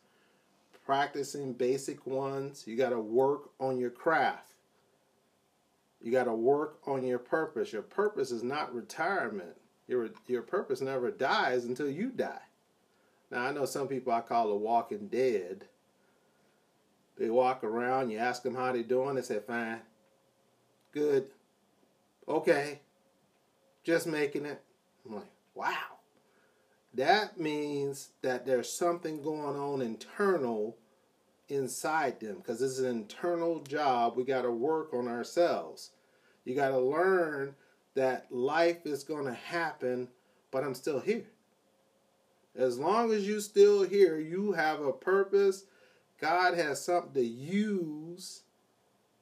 practicing 0.86 1.54
basic 1.54 2.06
ones. 2.08 2.64
You 2.66 2.76
got 2.76 2.90
to 2.90 3.00
work 3.00 3.52
on 3.60 3.78
your 3.78 3.92
craft. 3.92 4.54
You 6.02 6.12
got 6.12 6.26
to 6.26 6.34
work 6.34 6.80
on 6.86 7.06
your 7.06 7.20
purpose. 7.20 7.74
Your 7.74 7.82
purpose 7.82 8.32
is 8.32 8.44
not 8.44 8.74
retirement. 8.74 9.56
Your 9.88 10.10
your 10.28 10.42
purpose 10.42 10.82
never 10.82 11.12
dies 11.12 11.66
until 11.66 11.90
you 11.90 12.10
die. 12.10 12.42
Now 13.32 13.44
I 13.46 13.52
know 13.52 13.66
some 13.66 13.88
people 13.88 14.14
I 14.14 14.22
call 14.22 14.50
the 14.50 14.56
walking 14.56 15.08
dead. 15.08 15.66
They 17.18 17.30
walk 17.30 17.64
around, 17.64 18.10
you 18.10 18.20
ask 18.20 18.44
them 18.44 18.56
how 18.56 18.72
they're 18.72 18.84
doing, 18.84 19.16
they 19.16 19.22
say 19.22 19.40
fine. 19.40 19.80
Good. 20.92 21.28
Okay. 22.28 22.82
Just 23.84 24.08
making 24.08 24.46
it. 24.46 24.62
I'm 25.06 25.16
like, 25.16 25.32
wow. 25.56 25.98
That 26.94 27.40
means 27.40 28.10
that 28.22 28.46
there's 28.46 28.72
something 28.72 29.22
going 29.22 29.56
on 29.56 29.82
internal 29.82 30.78
inside 31.50 32.20
them 32.20 32.38
because 32.38 32.62
it's 32.62 32.80
an 32.80 32.88
internal 32.88 33.62
job. 33.62 34.16
We 34.16 34.24
got 34.24 34.42
to 34.42 34.52
work 34.52 34.94
on 34.94 35.08
ourselves. 35.08 35.92
You 36.44 36.56
got 36.56 36.70
to 36.70 36.80
learn 36.80 37.56
that 37.96 38.32
life 38.32 38.86
is 38.86 39.04
going 39.04 39.26
to 39.26 39.34
happen, 39.34 40.08
but 40.52 40.64
I'm 40.64 40.76
still 40.76 41.00
here. 41.00 41.26
As 42.56 42.80
long 42.80 43.12
as 43.12 43.28
you 43.28 43.40
still 43.40 43.84
here, 43.84 44.20
you 44.20 44.52
have 44.54 44.82
a 44.82 44.92
purpose. 44.92 45.66
God 46.20 46.56
has 46.56 46.84
something 46.84 47.14
to 47.14 47.26
use 47.26 48.42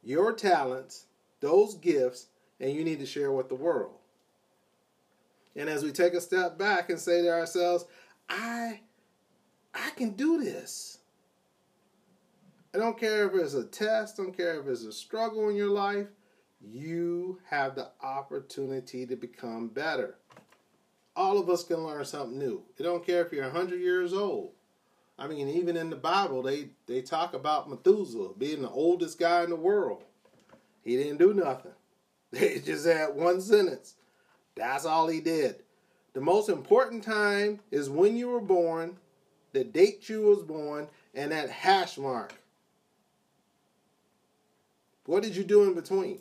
your 0.04 0.34
talents, 0.34 1.06
those 1.40 1.76
gifts, 1.76 2.28
and 2.60 2.72
you 2.72 2.84
need 2.84 3.00
to 3.00 3.06
share 3.06 3.32
with 3.32 3.50
the 3.50 3.56
world. 3.56 3.96
And 5.56 5.70
as 5.70 5.84
we 5.84 5.92
take 5.92 6.14
a 6.14 6.22
step 6.22 6.58
back 6.58 6.90
and 6.90 7.00
say 7.00 7.22
to 7.22 7.30
ourselves, 7.30 7.86
I 8.30 8.82
I 9.74 9.90
can 9.92 10.12
do 10.12 10.42
this. 10.42 11.00
I 12.74 12.78
don't 12.78 13.00
care 13.00 13.28
if 13.28 13.34
it's 13.36 13.54
a 13.54 13.64
test, 13.64 14.20
I 14.20 14.24
don't 14.24 14.36
care 14.36 14.60
if 14.60 14.68
it's 14.68 14.84
a 14.84 14.92
struggle 14.92 15.50
in 15.50 15.56
your 15.56 15.70
life, 15.70 16.08
you 16.62 17.40
have 17.50 17.76
the 17.76 17.90
opportunity 18.02 19.06
to 19.06 19.16
become 19.16 19.70
better. 19.70 20.16
All 21.16 21.38
of 21.38 21.50
us 21.50 21.64
can 21.64 21.86
learn 21.86 22.04
something 22.04 22.38
new. 22.38 22.64
It 22.78 22.84
don't 22.84 23.06
care 23.06 23.26
if 23.26 23.32
you're 23.32 23.44
100 23.44 23.80
years 23.80 24.14
old. 24.14 24.52
I 25.18 25.28
mean, 25.28 25.48
even 25.48 25.78
in 25.78 25.90
the 25.90 25.96
Bible, 25.96 26.42
they, 26.42 26.70
they 26.88 27.02
talk 27.02 27.34
about 27.34 27.70
Methuselah 27.70 28.34
being 28.38 28.62
the 28.62 28.70
oldest 28.70 29.18
guy 29.18 29.44
in 29.44 29.50
the 29.50 29.56
world. 29.56 30.04
He 30.84 30.98
didn't 30.98 31.18
do 31.18 31.34
nothing. 31.34 31.72
They 32.32 32.60
just 32.60 32.86
had 32.86 33.16
one 33.16 33.40
sentence. 33.40 33.96
That's 34.56 34.84
all 34.84 35.08
he 35.08 35.22
did. 35.22 35.64
The 36.14 36.20
most 36.20 36.50
important 36.50 37.02
time 37.02 37.62
is 37.72 37.90
when 37.90 38.18
you 38.18 38.28
were 38.28 38.42
born, 38.42 38.98
the 39.54 39.64
date 39.64 40.10
you 40.10 40.24
was 40.24 40.42
born, 40.42 40.90
and 41.14 41.32
that 41.32 41.50
hash 41.50 41.98
mark. 41.98 42.34
What 45.06 45.24
did 45.24 45.36
you 45.36 45.46
do 45.46 45.64
in 45.64 45.76
between? 45.76 46.20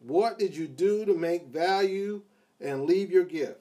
What 0.00 0.38
did 0.38 0.56
you 0.56 0.68
do 0.68 1.04
to 1.04 1.14
make 1.14 1.46
value 1.46 2.22
and 2.60 2.84
leave 2.84 3.10
your 3.10 3.24
gift? 3.24 3.58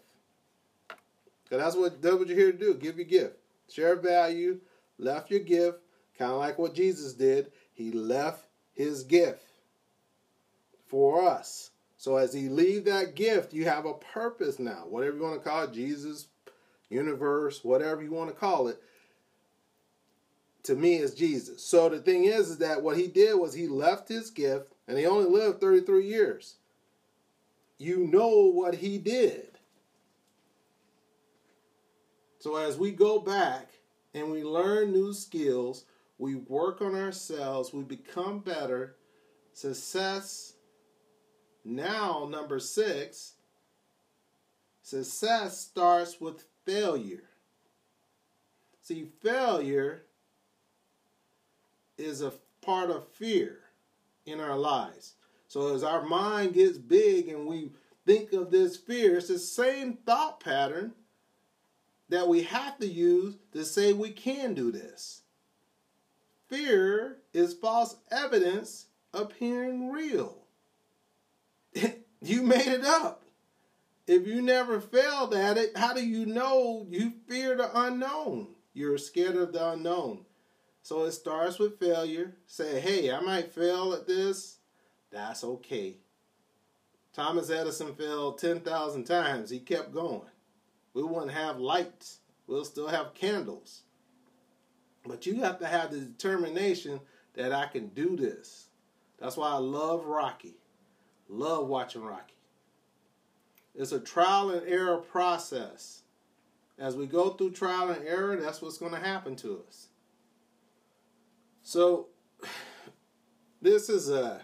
Because 1.44 1.64
that's 1.64 1.76
what 1.76 2.02
that's 2.02 2.16
what 2.16 2.28
you're 2.28 2.38
here 2.38 2.52
to 2.52 2.58
do. 2.58 2.74
Give 2.76 2.98
your 2.98 3.06
gift. 3.06 3.38
Share 3.72 3.96
value, 3.96 4.60
left 4.98 5.32
your 5.32 5.40
gift, 5.40 5.80
kind 6.18 6.32
of 6.32 6.38
like 6.38 6.60
what 6.60 6.76
Jesus 6.76 7.14
did. 7.14 7.52
He 7.74 7.92
left 7.92 8.46
his 8.74 9.04
gift 9.04 9.44
for 10.88 11.28
us. 11.28 11.72
So 11.98 12.18
as 12.18 12.34
he 12.34 12.50
leave 12.50 12.86
that 12.86 13.16
gift, 13.16 13.54
you 13.54 13.66
have 13.66 13.86
a 13.86 13.94
purpose 13.94 14.60
now. 14.60 14.86
Whatever 14.90 15.18
you 15.18 15.24
want 15.24 15.42
to 15.42 15.50
call 15.50 15.64
it, 15.64 15.72
Jesus, 15.72 16.28
universe, 16.90 17.64
whatever 17.64 18.02
you 18.02 18.12
want 18.12 18.30
to 18.30 18.36
call 18.36 18.68
it. 18.68 18.82
To 20.64 20.76
me, 20.76 20.98
is 20.98 21.16
Jesus. 21.16 21.64
So 21.64 21.90
the 21.90 22.00
thing 22.00 22.26
is, 22.26 22.50
is 22.50 22.58
that 22.60 22.84
what 22.84 22.98
he 22.98 23.08
did 23.08 23.40
was 23.40 23.54
he 23.54 23.68
left 23.68 24.10
his 24.10 24.30
gift, 24.30 24.74
and 24.88 24.98
he 24.98 25.06
only 25.06 25.30
lived 25.30 25.60
33 25.60 26.06
years. 26.06 26.56
You 27.78 28.00
know 28.00 28.52
what 28.54 28.76
he 28.76 29.00
did. 29.00 29.51
So 32.42 32.56
as 32.56 32.76
we 32.76 32.90
go 32.90 33.20
back 33.20 33.70
and 34.16 34.32
we 34.32 34.44
learn 34.44 34.92
new 34.92 35.14
skills, 35.14 35.86
we 36.18 36.34
work 36.34 36.82
on 36.82 36.96
ourselves, 36.96 37.72
we 37.72 37.84
become 37.84 38.40
better. 38.40 38.96
Success 39.54 40.54
now, 41.64 42.28
number 42.28 42.58
six, 42.58 43.34
success 44.82 45.60
starts 45.60 46.20
with 46.20 46.46
failure. 46.66 47.30
See, 48.82 49.06
failure 49.22 50.06
is 52.00 52.24
a 52.24 52.34
part 52.64 52.90
of 52.90 53.08
fear 53.10 53.60
in 54.26 54.40
our 54.40 54.58
lives. 54.58 55.14
So 55.48 55.76
as 55.76 55.84
our 55.84 56.02
mind 56.02 56.56
gets 56.56 56.80
big 56.80 57.28
and 57.28 57.46
we 57.46 57.70
think 58.08 58.34
of 58.34 58.50
this 58.50 58.78
fear, 58.78 59.18
it's 59.18 59.28
the 59.28 59.38
same 59.38 59.98
thought 60.08 60.40
pattern 60.40 60.94
that 62.12 62.28
we 62.28 62.44
have 62.44 62.78
to 62.78 62.86
use 62.86 63.38
to 63.54 63.64
say 63.64 63.94
we 63.94 64.12
can 64.12 64.54
do 64.54 64.70
this. 64.70 65.22
Fear 66.50 67.20
is 67.34 67.54
false 67.54 67.96
evidence 68.12 68.88
appearing 69.14 69.90
real. 69.90 70.38
you 72.22 72.42
made 72.44 72.68
it 72.68 72.84
up. 72.84 73.24
If 74.08 74.28
you 74.28 74.42
never 74.42 74.82
failed 74.82 75.34
at 75.34 75.58
it, 75.58 75.78
how 75.78 75.94
do 75.94 76.06
you 76.06 76.26
know 76.26 76.86
you 76.90 77.14
fear 77.30 77.56
the 77.56 77.72
unknown? 77.74 78.48
You're 78.74 78.98
scared 78.98 79.38
of 79.38 79.54
the 79.54 79.72
unknown. 79.72 80.26
So 80.84 81.06
it 81.06 81.14
starts 81.14 81.60
with 81.60 81.80
failure. 81.80 82.36
Say, 82.46 82.82
hey, 82.82 83.10
I 83.10 83.22
might 83.22 83.54
fail 83.54 83.94
at 83.94 84.06
this. 84.06 84.58
That's 85.12 85.46
okay. 85.46 85.96
Thomas 87.14 87.50
Edison 87.50 87.96
failed 87.96 88.38
10,000 88.40 89.06
times. 89.06 89.50
He 89.50 89.60
kept 89.60 89.94
going. 89.94 90.31
We 90.94 91.04
wouldn't 91.04 91.32
have 91.32 91.60
lights. 91.60 92.20
We'll 92.48 92.66
still 92.66 92.88
have 92.88 93.14
candles. 93.14 93.84
But 95.06 95.26
you 95.26 95.36
have 95.42 95.60
to 95.60 95.68
have 95.68 95.92
the 95.92 96.00
determination 96.00 97.00
that 97.34 97.52
I 97.52 97.68
can 97.68 97.88
do 97.90 98.16
this. 98.16 98.68
That's 99.20 99.38
why 99.38 99.50
I 99.50 99.58
love 99.58 100.06
Rocky. 100.06 100.56
Love 101.30 101.68
watching 101.68 102.04
Rocky. 102.04 102.36
It's 103.74 103.94
a 103.94 104.00
trial 104.00 104.50
and 104.50 104.68
error 104.68 104.98
process. 104.98 106.02
As 106.78 106.96
we 106.96 107.06
go 107.06 107.30
through 107.30 107.52
trial 107.52 107.90
and 107.90 108.06
error, 108.06 108.36
that's 108.36 108.62
what's 108.62 108.78
going 108.78 108.92
to 108.92 109.00
happen 109.00 109.36
to 109.38 109.64
us. 109.68 109.88
So, 111.62 112.08
this 113.62 113.90
is 113.90 114.10
a 114.10 114.42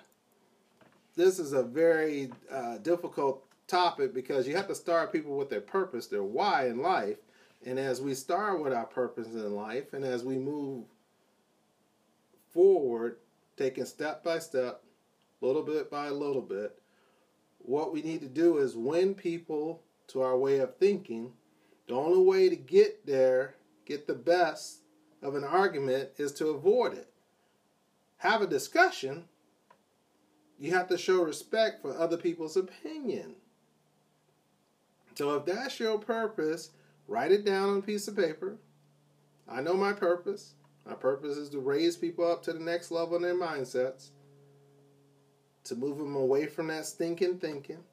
this 1.15 1.39
is 1.39 1.51
a 1.51 1.63
very 1.63 2.31
uh, 2.51 2.77
difficult 2.77 3.46
topic 3.67 4.13
because 4.13 4.47
you 4.47 4.55
have 4.55 4.67
to 4.67 4.75
start 4.75 5.11
people 5.11 5.37
with 5.37 5.49
their 5.49 5.61
purpose, 5.61 6.07
their 6.07 6.23
why 6.23 6.67
in 6.67 6.81
life. 6.81 7.17
And 7.65 7.77
as 7.79 8.01
we 8.01 8.13
start 8.13 8.61
with 8.61 8.73
our 8.73 8.85
purpose 8.85 9.27
in 9.27 9.55
life, 9.55 9.93
and 9.93 10.05
as 10.05 10.23
we 10.23 10.37
move 10.37 10.85
forward, 12.53 13.17
taking 13.57 13.85
step 13.85 14.23
by 14.23 14.39
step, 14.39 14.83
little 15.41 15.63
bit 15.63 15.91
by 15.91 16.09
little 16.09 16.41
bit, 16.41 16.79
what 17.59 17.91
we 17.91 18.01
need 18.01 18.21
to 18.21 18.27
do 18.27 18.57
is 18.57 18.75
win 18.75 19.13
people 19.13 19.81
to 20.07 20.21
our 20.21 20.37
way 20.37 20.59
of 20.59 20.77
thinking. 20.77 21.33
The 21.87 21.95
only 21.95 22.23
way 22.23 22.49
to 22.49 22.55
get 22.55 23.05
there, 23.05 23.55
get 23.85 24.07
the 24.07 24.15
best 24.15 24.79
of 25.21 25.35
an 25.35 25.43
argument, 25.43 26.11
is 26.17 26.31
to 26.33 26.49
avoid 26.49 26.93
it. 26.93 27.09
Have 28.17 28.41
a 28.41 28.47
discussion. 28.47 29.25
You 30.59 30.71
have 30.71 30.87
to 30.89 30.97
show 30.97 31.21
respect 31.21 31.81
for 31.81 31.97
other 31.97 32.17
people's 32.17 32.57
opinion. 32.57 33.35
So 35.17 35.33
if 35.35 35.45
that's 35.45 35.79
your 35.79 35.97
purpose, 35.97 36.69
write 37.07 37.31
it 37.31 37.43
down 37.43 37.69
on 37.69 37.77
a 37.79 37.81
piece 37.81 38.07
of 38.07 38.15
paper. 38.15 38.59
I 39.49 39.61
know 39.61 39.73
my 39.73 39.91
purpose. 39.91 40.53
My 40.85 40.93
purpose 40.93 41.37
is 41.37 41.49
to 41.49 41.59
raise 41.59 41.95
people 41.95 42.31
up 42.31 42.43
to 42.43 42.53
the 42.53 42.59
next 42.59 42.91
level 42.91 43.15
in 43.15 43.23
their 43.23 43.33
mindsets 43.33 44.11
to 45.63 45.75
move 45.75 45.97
them 45.97 46.15
away 46.15 46.45
from 46.45 46.67
that 46.67 46.85
stinking 46.85 47.39
thinking 47.39 47.83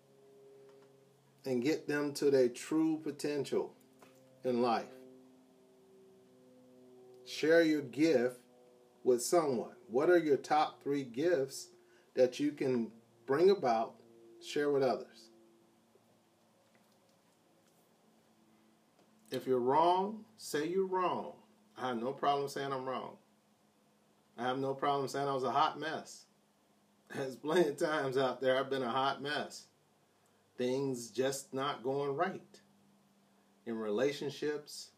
and 1.46 1.62
get 1.62 1.88
them 1.88 2.12
to 2.12 2.30
their 2.30 2.50
true 2.50 3.00
potential 3.02 3.72
in 4.44 4.60
life. 4.60 4.84
share 7.24 7.62
your 7.62 7.80
gift 7.80 8.38
with 9.02 9.22
someone. 9.22 9.76
What 9.88 10.10
are 10.10 10.18
your 10.18 10.36
top 10.36 10.82
three 10.82 11.04
gifts 11.04 11.68
that 12.14 12.38
you 12.38 12.52
can 12.52 12.90
bring 13.24 13.48
about, 13.48 13.94
share 14.42 14.70
with 14.70 14.82
others? 14.82 15.30
If 19.34 19.48
you're 19.48 19.58
wrong, 19.58 20.24
say 20.36 20.68
you're 20.68 20.86
wrong. 20.86 21.32
I 21.76 21.88
have 21.88 22.00
no 22.00 22.12
problem 22.12 22.48
saying 22.48 22.72
I'm 22.72 22.84
wrong. 22.84 23.16
I 24.38 24.44
have 24.44 24.58
no 24.58 24.74
problem 24.74 25.08
saying 25.08 25.26
I 25.26 25.34
was 25.34 25.42
a 25.42 25.50
hot 25.50 25.80
mess. 25.80 26.26
There's 27.12 27.34
plenty 27.34 27.70
of 27.70 27.76
times 27.76 28.16
out 28.16 28.40
there 28.40 28.56
I've 28.56 28.70
been 28.70 28.84
a 28.84 28.88
hot 28.88 29.20
mess. 29.20 29.64
Things 30.56 31.10
just 31.10 31.52
not 31.52 31.82
going 31.82 32.14
right 32.14 32.60
in 33.66 33.76
relationships, 33.76 34.90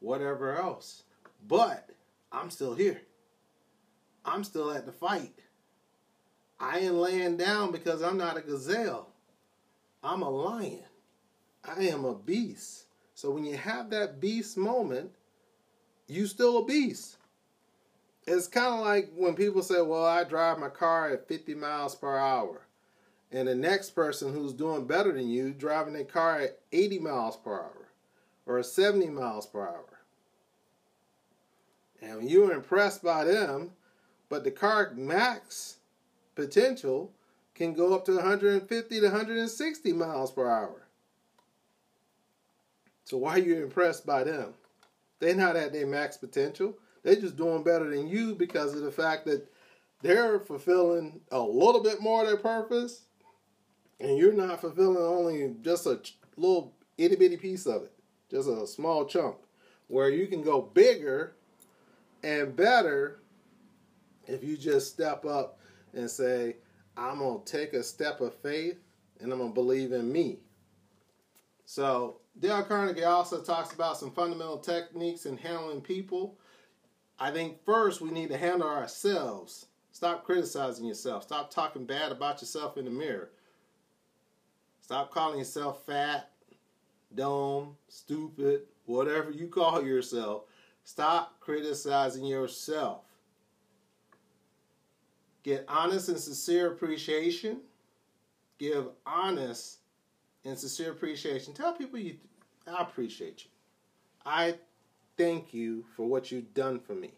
whatever 0.00 0.56
else. 0.56 1.04
But 1.46 1.88
I'm 2.32 2.50
still 2.50 2.74
here. 2.74 3.02
I'm 4.24 4.42
still 4.42 4.72
at 4.72 4.86
the 4.86 4.92
fight. 4.92 5.38
I 6.58 6.80
ain't 6.80 6.94
laying 6.94 7.36
down 7.36 7.70
because 7.70 8.02
I'm 8.02 8.16
not 8.16 8.36
a 8.36 8.40
gazelle. 8.40 9.10
I'm 10.02 10.22
a 10.22 10.30
lion. 10.30 10.82
I 11.64 11.84
am 11.84 12.04
a 12.04 12.14
beast. 12.14 12.87
So 13.18 13.32
when 13.32 13.44
you 13.44 13.56
have 13.56 13.90
that 13.90 14.20
beast 14.20 14.56
moment, 14.56 15.10
you 16.06 16.28
still 16.28 16.58
a 16.58 16.64
beast. 16.64 17.16
It's 18.28 18.46
kind 18.46 18.72
of 18.72 18.78
like 18.78 19.10
when 19.16 19.34
people 19.34 19.60
say, 19.62 19.82
"Well, 19.82 20.04
I 20.04 20.22
drive 20.22 20.60
my 20.60 20.68
car 20.68 21.08
at 21.08 21.26
50 21.26 21.56
miles 21.56 21.96
per 21.96 22.16
hour." 22.16 22.60
And 23.32 23.48
the 23.48 23.56
next 23.56 23.90
person 23.90 24.32
who's 24.32 24.52
doing 24.52 24.86
better 24.86 25.10
than 25.10 25.26
you 25.26 25.52
driving 25.52 25.94
their 25.94 26.04
car 26.04 26.38
at 26.38 26.60
80 26.70 27.00
miles 27.00 27.36
per 27.36 27.54
hour 27.54 27.88
or 28.46 28.62
70 28.62 29.08
miles 29.08 29.46
per 29.46 29.62
hour. 29.66 29.98
And 32.00 32.30
you're 32.30 32.52
impressed 32.52 33.02
by 33.02 33.24
them, 33.24 33.72
but 34.28 34.44
the 34.44 34.52
car 34.52 34.92
max 34.94 35.78
potential 36.36 37.10
can 37.56 37.74
go 37.74 37.96
up 37.96 38.04
to 38.04 38.14
150 38.14 39.00
to 39.00 39.06
160 39.08 39.92
miles 39.92 40.30
per 40.30 40.48
hour. 40.48 40.87
So 43.08 43.16
why 43.16 43.36
are 43.36 43.38
you 43.38 43.62
impressed 43.62 44.04
by 44.04 44.22
them? 44.22 44.52
They're 45.18 45.34
not 45.34 45.56
at 45.56 45.72
their 45.72 45.86
max 45.86 46.18
potential. 46.18 46.76
They're 47.02 47.16
just 47.16 47.38
doing 47.38 47.62
better 47.62 47.88
than 47.88 48.06
you 48.06 48.34
because 48.34 48.74
of 48.74 48.82
the 48.82 48.92
fact 48.92 49.24
that 49.24 49.50
they're 50.02 50.40
fulfilling 50.40 51.22
a 51.30 51.40
little 51.40 51.82
bit 51.82 52.02
more 52.02 52.20
of 52.20 52.26
their 52.26 52.36
purpose, 52.36 53.06
and 53.98 54.18
you're 54.18 54.34
not 54.34 54.60
fulfilling 54.60 54.98
only 54.98 55.54
just 55.62 55.86
a 55.86 56.02
little 56.36 56.74
itty 56.98 57.16
bitty 57.16 57.38
piece 57.38 57.64
of 57.64 57.84
it, 57.84 57.92
just 58.30 58.46
a 58.46 58.66
small 58.66 59.06
chunk, 59.06 59.36
where 59.86 60.10
you 60.10 60.26
can 60.26 60.42
go 60.42 60.60
bigger 60.60 61.32
and 62.22 62.54
better 62.54 63.20
if 64.26 64.44
you 64.44 64.58
just 64.58 64.92
step 64.92 65.24
up 65.24 65.58
and 65.94 66.10
say, 66.10 66.56
I'm 66.94 67.20
going 67.20 67.42
to 67.42 67.50
take 67.50 67.72
a 67.72 67.82
step 67.82 68.20
of 68.20 68.34
faith 68.34 68.76
and 69.18 69.32
I'm 69.32 69.38
going 69.38 69.52
to 69.52 69.54
believe 69.54 69.92
in 69.92 70.12
me. 70.12 70.40
So, 71.64 72.20
Dale 72.40 72.62
Carnegie 72.62 73.04
also 73.04 73.42
talks 73.42 73.74
about 73.74 73.96
some 73.96 74.12
fundamental 74.12 74.58
techniques 74.58 75.26
in 75.26 75.36
handling 75.36 75.80
people. 75.80 76.38
I 77.18 77.32
think 77.32 77.64
first 77.64 78.00
we 78.00 78.10
need 78.10 78.28
to 78.28 78.36
handle 78.36 78.68
ourselves. 78.68 79.66
Stop 79.90 80.24
criticizing 80.24 80.86
yourself. 80.86 81.24
Stop 81.24 81.50
talking 81.50 81.84
bad 81.84 82.12
about 82.12 82.40
yourself 82.40 82.76
in 82.76 82.84
the 82.84 82.90
mirror. 82.90 83.30
Stop 84.80 85.10
calling 85.10 85.38
yourself 85.38 85.84
fat, 85.84 86.30
dumb, 87.14 87.76
stupid, 87.88 88.62
whatever 88.86 89.30
you 89.30 89.48
call 89.48 89.84
yourself. 89.84 90.44
Stop 90.84 91.40
criticizing 91.40 92.24
yourself. 92.24 93.02
Get 95.42 95.64
honest 95.66 96.08
and 96.08 96.18
sincere 96.18 96.72
appreciation. 96.72 97.60
Give 98.58 98.86
honest 99.04 99.78
and 100.44 100.58
sincere 100.58 100.92
appreciation. 100.92 101.54
Tell 101.54 101.72
people 101.72 101.98
you 101.98 102.16
I 102.66 102.82
appreciate 102.82 103.44
you. 103.44 103.50
I 104.26 104.56
thank 105.16 105.54
you 105.54 105.84
for 105.96 106.06
what 106.06 106.30
you've 106.30 106.52
done 106.52 106.80
for 106.80 106.94
me. 106.94 107.12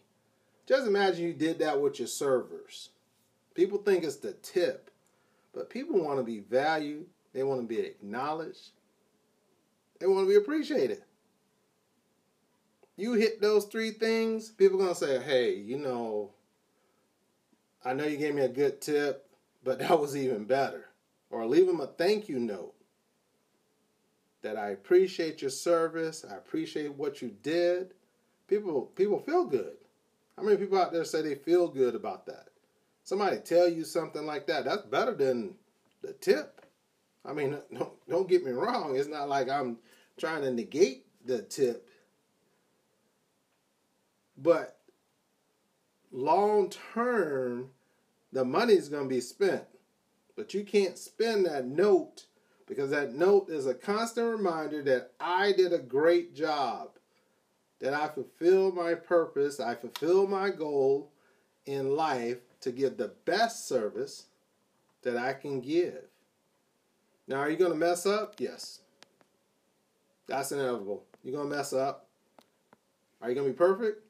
Just 0.65 0.87
imagine 0.87 1.25
you 1.25 1.33
did 1.33 1.59
that 1.59 1.81
with 1.81 1.99
your 1.99 2.07
servers. 2.07 2.89
People 3.53 3.79
think 3.79 4.05
it's 4.05 4.15
the 4.17 4.33
tip, 4.33 4.91
but 5.53 5.69
people 5.69 6.01
want 6.01 6.19
to 6.19 6.23
be 6.23 6.39
valued, 6.39 7.05
they 7.33 7.43
want 7.43 7.61
to 7.61 7.67
be 7.67 7.79
acknowledged, 7.81 8.71
they 9.99 10.07
want 10.07 10.25
to 10.25 10.29
be 10.29 10.37
appreciated 10.37 11.03
you 13.01 13.13
hit 13.13 13.41
those 13.41 13.65
three 13.65 13.91
things, 13.91 14.51
people 14.51 14.77
gonna 14.77 14.93
say, 14.93 15.19
"Hey, 15.19 15.55
you 15.55 15.77
know, 15.77 16.31
I 17.83 17.93
know 17.93 18.05
you 18.05 18.17
gave 18.17 18.35
me 18.35 18.43
a 18.43 18.49
good 18.49 18.79
tip, 18.79 19.27
but 19.63 19.79
that 19.79 19.99
was 19.99 20.15
even 20.15 20.45
better." 20.45 20.87
Or 21.31 21.45
leave 21.45 21.65
them 21.65 21.79
a 21.79 21.87
thank 21.87 22.29
you 22.29 22.39
note 22.39 22.75
that 24.41 24.57
I 24.57 24.69
appreciate 24.69 25.41
your 25.41 25.51
service, 25.51 26.25
I 26.29 26.35
appreciate 26.35 26.93
what 26.93 27.21
you 27.21 27.35
did. 27.43 27.93
People 28.47 28.91
people 28.95 29.19
feel 29.19 29.45
good. 29.45 29.77
How 30.37 30.43
many 30.43 30.57
people 30.57 30.77
out 30.77 30.91
there 30.91 31.05
say 31.05 31.21
they 31.21 31.35
feel 31.35 31.67
good 31.67 31.95
about 31.95 32.25
that? 32.25 32.47
Somebody 33.03 33.37
tell 33.37 33.67
you 33.67 33.83
something 33.83 34.25
like 34.25 34.47
that, 34.47 34.65
that's 34.65 34.83
better 34.83 35.13
than 35.13 35.55
the 36.01 36.13
tip. 36.13 36.65
I 37.25 37.33
mean, 37.33 37.57
don't, 37.73 38.09
don't 38.09 38.29
get 38.29 38.43
me 38.43 38.51
wrong. 38.51 38.95
It's 38.95 39.09
not 39.09 39.29
like 39.29 39.49
I'm 39.49 39.77
trying 40.17 40.41
to 40.41 40.51
negate 40.51 41.05
the 41.25 41.41
tip 41.43 41.87
but 44.41 44.77
long 46.11 46.69
term, 46.93 47.69
the 48.31 48.43
money's 48.43 48.89
going 48.89 49.03
to 49.03 49.09
be 49.09 49.21
spent. 49.21 49.63
But 50.35 50.53
you 50.53 50.63
can't 50.63 50.97
spend 50.97 51.45
that 51.45 51.65
note 51.65 52.25
because 52.71 52.89
that 52.89 53.13
note 53.13 53.49
is 53.49 53.67
a 53.67 53.73
constant 53.73 54.31
reminder 54.31 54.81
that 54.81 55.11
I 55.19 55.51
did 55.51 55.73
a 55.73 55.77
great 55.77 56.33
job, 56.33 56.91
that 57.81 57.93
I 57.93 58.07
fulfilled 58.07 58.75
my 58.75 58.93
purpose, 58.93 59.59
I 59.59 59.75
fulfilled 59.75 60.29
my 60.29 60.51
goal 60.51 61.11
in 61.65 61.97
life 61.97 62.37
to 62.61 62.71
give 62.71 62.95
the 62.95 63.11
best 63.25 63.67
service 63.67 64.27
that 65.01 65.17
I 65.17 65.33
can 65.33 65.59
give. 65.59 66.05
Now, 67.27 67.39
are 67.39 67.49
you 67.49 67.57
going 67.57 67.73
to 67.73 67.77
mess 67.77 68.05
up? 68.05 68.35
Yes. 68.39 68.79
That's 70.27 70.53
inevitable. 70.53 71.03
You're 71.25 71.35
going 71.35 71.49
to 71.49 71.55
mess 71.57 71.73
up. 71.73 72.07
Are 73.21 73.27
you 73.27 73.35
going 73.35 73.47
to 73.47 73.51
be 73.51 73.57
perfect? 73.57 74.01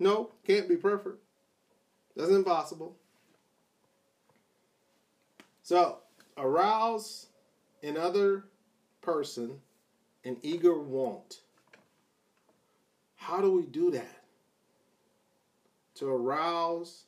No, 0.00 0.32
can't 0.44 0.68
be 0.68 0.76
perfect. 0.76 1.18
That's 2.16 2.32
impossible. 2.32 2.96
So, 5.62 5.98
arouse 6.36 7.26
in 7.82 7.96
other 7.96 8.44
person 9.00 9.58
an 10.24 10.36
eager 10.42 10.78
want. 10.78 11.40
How 13.16 13.40
do 13.40 13.52
we 13.52 13.66
do 13.66 13.90
that? 13.92 14.24
To 15.96 16.08
arouse 16.08 17.04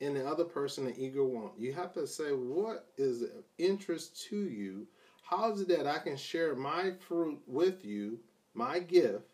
in 0.00 0.14
the 0.14 0.26
other 0.26 0.44
person 0.44 0.86
an 0.86 0.94
eager 0.96 1.24
want. 1.24 1.52
You 1.58 1.72
have 1.72 1.92
to 1.94 2.06
say, 2.06 2.32
what 2.32 2.88
is 2.96 3.22
of 3.22 3.44
interest 3.58 4.22
to 4.28 4.36
you? 4.36 4.86
How 5.22 5.52
is 5.52 5.62
it 5.62 5.68
that 5.68 5.86
I 5.86 5.98
can 5.98 6.16
share 6.16 6.54
my 6.54 6.92
fruit 7.08 7.40
with 7.46 7.84
you, 7.84 8.18
my 8.52 8.78
gift, 8.78 9.24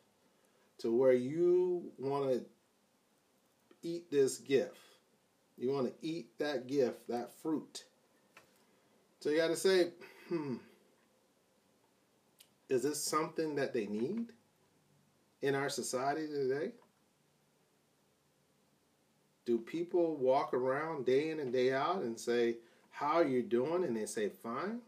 to 0.78 0.92
where 0.96 1.12
you 1.12 1.90
want 1.98 2.30
to 2.30 2.44
eat 3.82 4.10
this 4.10 4.38
gift. 4.38 4.76
You 5.56 5.72
want 5.72 5.86
to 5.88 6.06
eat 6.06 6.38
that 6.38 6.66
gift, 6.66 7.08
that 7.08 7.32
fruit. 7.42 7.84
So 9.20 9.30
you 9.30 9.36
got 9.36 9.48
to 9.48 9.56
say, 9.56 9.88
hmm, 10.30 10.54
is 12.68 12.84
this 12.84 13.02
something 13.02 13.56
that 13.56 13.74
they 13.74 13.86
need 13.86 14.28
in 15.42 15.54
our 15.54 15.68
society 15.68 16.26
today? 16.26 16.70
Do 19.44 19.58
people 19.58 20.16
walk 20.16 20.54
around 20.54 21.04
day 21.04 21.30
in 21.30 21.40
and 21.40 21.52
day 21.52 21.72
out 21.72 22.02
and 22.02 22.18
say, 22.18 22.56
How 22.90 23.14
are 23.14 23.26
you 23.26 23.42
doing? 23.42 23.84
And 23.84 23.96
they 23.96 24.06
say, 24.06 24.28
Fine. 24.28 24.80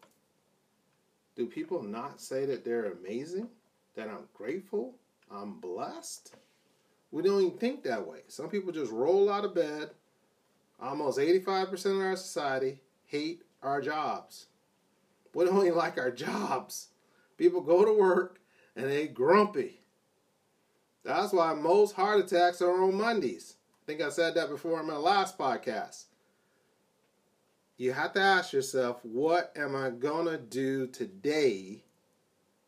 Do 1.34 1.46
people 1.46 1.82
not 1.82 2.20
say 2.20 2.46
that 2.46 2.64
they're 2.64 2.92
amazing? 2.92 3.48
That 3.96 4.08
I'm 4.08 4.28
grateful? 4.34 4.94
I'm 5.30 5.58
blessed? 5.60 6.36
we 7.12 7.22
don't 7.22 7.40
even 7.40 7.58
think 7.58 7.84
that 7.84 8.06
way. 8.06 8.20
Some 8.26 8.48
people 8.48 8.72
just 8.72 8.90
roll 8.90 9.30
out 9.30 9.44
of 9.44 9.54
bed. 9.54 9.90
Almost 10.80 11.18
85% 11.18 11.86
of 11.86 12.00
our 12.00 12.16
society 12.16 12.80
hate 13.06 13.42
our 13.62 13.80
jobs. 13.80 14.46
We 15.34 15.44
don't 15.44 15.64
even 15.64 15.78
like 15.78 15.98
our 15.98 16.10
jobs. 16.10 16.88
People 17.36 17.60
go 17.60 17.84
to 17.84 17.92
work 17.92 18.40
and 18.76 18.86
they 18.86 19.06
grumpy. 19.06 19.80
That's 21.04 21.32
why 21.32 21.54
most 21.54 21.94
heart 21.94 22.20
attacks 22.20 22.62
are 22.62 22.82
on 22.82 22.94
Mondays. 22.94 23.56
I 23.82 23.86
think 23.86 24.00
I 24.00 24.10
said 24.10 24.34
that 24.34 24.48
before 24.48 24.80
in 24.80 24.86
my 24.86 24.96
last 24.96 25.36
podcast. 25.36 26.04
You 27.76 27.92
have 27.92 28.12
to 28.12 28.20
ask 28.20 28.52
yourself, 28.52 29.04
what 29.04 29.52
am 29.56 29.74
I 29.74 29.90
going 29.90 30.26
to 30.26 30.38
do 30.38 30.86
today? 30.86 31.82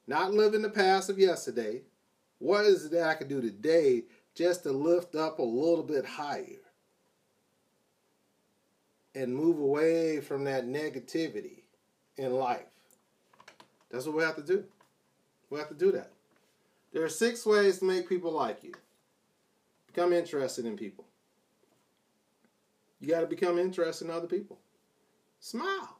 Not 0.07 0.35
live 0.35 0.55
in 0.55 0.63
the 0.63 0.71
past 0.71 1.09
of 1.09 1.19
yesterday. 1.19 1.83
What 2.39 2.65
is 2.65 2.87
it 2.87 2.93
that 2.93 3.09
I 3.09 3.15
can 3.15 3.29
do 3.29 3.41
today 3.41 4.05
just 4.35 4.65
to 4.65 4.73
lift 4.73 5.15
up 5.15 5.39
a 5.39 5.43
little 5.43 5.85
bit 5.85 6.05
higher 6.05 6.61
and 9.15 9.37
move 9.37 9.59
away 9.59 10.21
from 10.21 10.45
that 10.45 10.67
negativity 10.67 11.64
in 12.17 12.33
life. 12.33 12.67
That's 13.91 14.07
what 14.07 14.17
we 14.17 14.23
have 14.23 14.37
to 14.37 14.43
do. 14.43 14.65
We 15.51 15.59
have 15.59 15.69
to 15.69 15.75
do 15.75 15.93
that. 15.93 16.11
There 16.93 17.05
are 17.05 17.09
six 17.09 17.45
ways 17.45 17.79
to 17.79 17.85
make 17.85 18.09
people 18.09 18.33
like 18.33 18.63
you. 18.63 18.73
Become 19.87 20.13
interested 20.13 20.65
in 20.65 20.77
people. 20.77 21.05
You 23.01 23.09
got 23.09 23.21
to 23.21 23.27
become 23.27 23.59
interested 23.59 24.07
in 24.07 24.11
other 24.11 24.27
people. 24.27 24.59
Smile. 25.41 25.99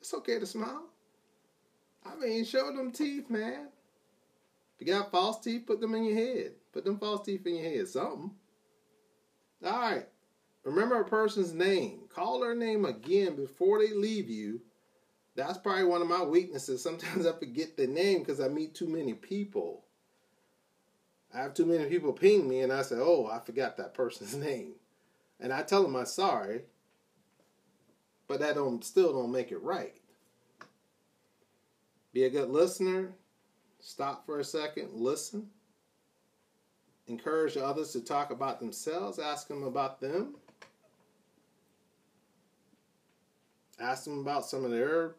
It's 0.00 0.14
okay 0.14 0.38
to 0.38 0.46
smile. 0.46 0.84
I 2.04 2.16
mean, 2.16 2.44
show 2.44 2.74
them 2.74 2.92
teeth, 2.92 3.28
man. 3.28 3.68
If 4.78 4.86
you 4.86 4.92
got 4.94 5.10
false 5.10 5.40
teeth, 5.40 5.66
put 5.66 5.80
them 5.80 5.94
in 5.94 6.04
your 6.04 6.14
head. 6.16 6.52
Put 6.72 6.84
them 6.84 6.98
false 6.98 7.26
teeth 7.26 7.46
in 7.46 7.56
your 7.56 7.64
head. 7.64 7.88
Something. 7.88 8.30
All 9.64 9.72
right. 9.72 10.06
Remember 10.64 11.00
a 11.00 11.04
person's 11.04 11.52
name. 11.52 12.00
Call 12.08 12.40
their 12.40 12.54
name 12.54 12.84
again 12.84 13.36
before 13.36 13.78
they 13.78 13.92
leave 13.92 14.28
you. 14.28 14.60
That's 15.40 15.56
probably 15.56 15.84
one 15.84 16.02
of 16.02 16.08
my 16.08 16.22
weaknesses. 16.22 16.82
Sometimes 16.82 17.26
I 17.26 17.32
forget 17.32 17.74
the 17.74 17.86
name 17.86 18.18
because 18.18 18.40
I 18.40 18.48
meet 18.48 18.74
too 18.74 18.86
many 18.86 19.14
people. 19.14 19.84
I 21.32 21.38
have 21.38 21.54
too 21.54 21.64
many 21.64 21.86
people 21.86 22.12
ping 22.12 22.46
me 22.46 22.60
and 22.60 22.70
I 22.70 22.82
say, 22.82 22.96
oh, 22.98 23.26
I 23.32 23.38
forgot 23.38 23.78
that 23.78 23.94
person's 23.94 24.36
name. 24.44 24.74
And 25.40 25.50
I 25.50 25.62
tell 25.62 25.82
them 25.82 25.96
I'm 25.96 26.04
sorry, 26.04 26.60
but 28.28 28.40
that 28.40 28.56
don't 28.56 28.84
still 28.84 29.14
don't 29.14 29.32
make 29.32 29.50
it 29.50 29.62
right. 29.62 29.94
Be 32.12 32.24
a 32.24 32.30
good 32.30 32.50
listener. 32.50 33.12
Stop 33.78 34.26
for 34.26 34.40
a 34.40 34.44
second, 34.44 34.90
listen. 34.92 35.46
Encourage 37.06 37.56
others 37.56 37.92
to 37.92 38.02
talk 38.02 38.30
about 38.30 38.60
themselves, 38.60 39.18
ask 39.18 39.48
them 39.48 39.62
about 39.62 40.02
them. 40.02 40.34
Ask 43.80 44.04
them 44.04 44.18
about 44.18 44.44
some 44.44 44.66
of 44.66 44.70
their 44.70 45.14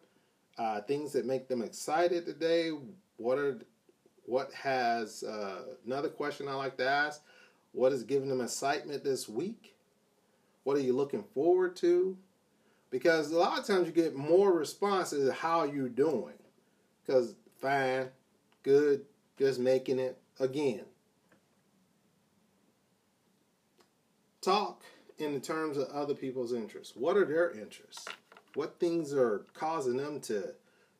uh, 0.62 0.80
things 0.82 1.12
that 1.12 1.26
make 1.26 1.48
them 1.48 1.64
excited 1.64 2.24
today. 2.24 2.72
What 3.18 3.40
are 3.40 3.58
what 4.26 4.54
has 4.54 5.24
uh, 5.24 5.64
another 5.86 6.10
question 6.10 6.48
I 6.48 6.54
like 6.54 6.78
to 6.78 6.88
ask? 6.88 7.22
What 7.72 7.92
is 7.92 8.04
giving 8.04 8.30
them 8.30 8.42
excitement 8.42 9.04
this 9.04 9.28
week? 9.28 9.76
What 10.64 10.78
are 10.78 10.82
you 10.82 10.94
looking 10.94 11.24
forward 11.34 11.76
to? 11.78 12.16
Because 12.92 13.32
a 13.32 13.38
lot 13.40 13.60
of 13.60 13.66
times 13.66 13.88
you 13.88 13.94
get 13.94 14.16
more 14.16 14.54
responses 14.54 15.32
how 15.34 15.64
you're 15.64 15.90
doing. 15.90 16.36
Because 17.04 17.34
fine, 17.60 18.10
good, 18.62 19.06
just 19.40 19.60
making 19.60 19.98
it 19.98 20.20
again. 20.40 20.86
Talk 24.42 24.84
in 25.18 25.34
the 25.34 25.40
terms 25.40 25.78
of 25.78 25.88
other 25.88 26.14
people's 26.14 26.54
interests. 26.54 26.96
What 26.96 27.18
are 27.18 27.26
their 27.26 27.52
interests? 27.52 28.06
What 28.56 28.80
things 28.80 29.14
are 29.14 29.46
causing 29.54 29.98
them 29.98 30.20
to, 30.22 30.54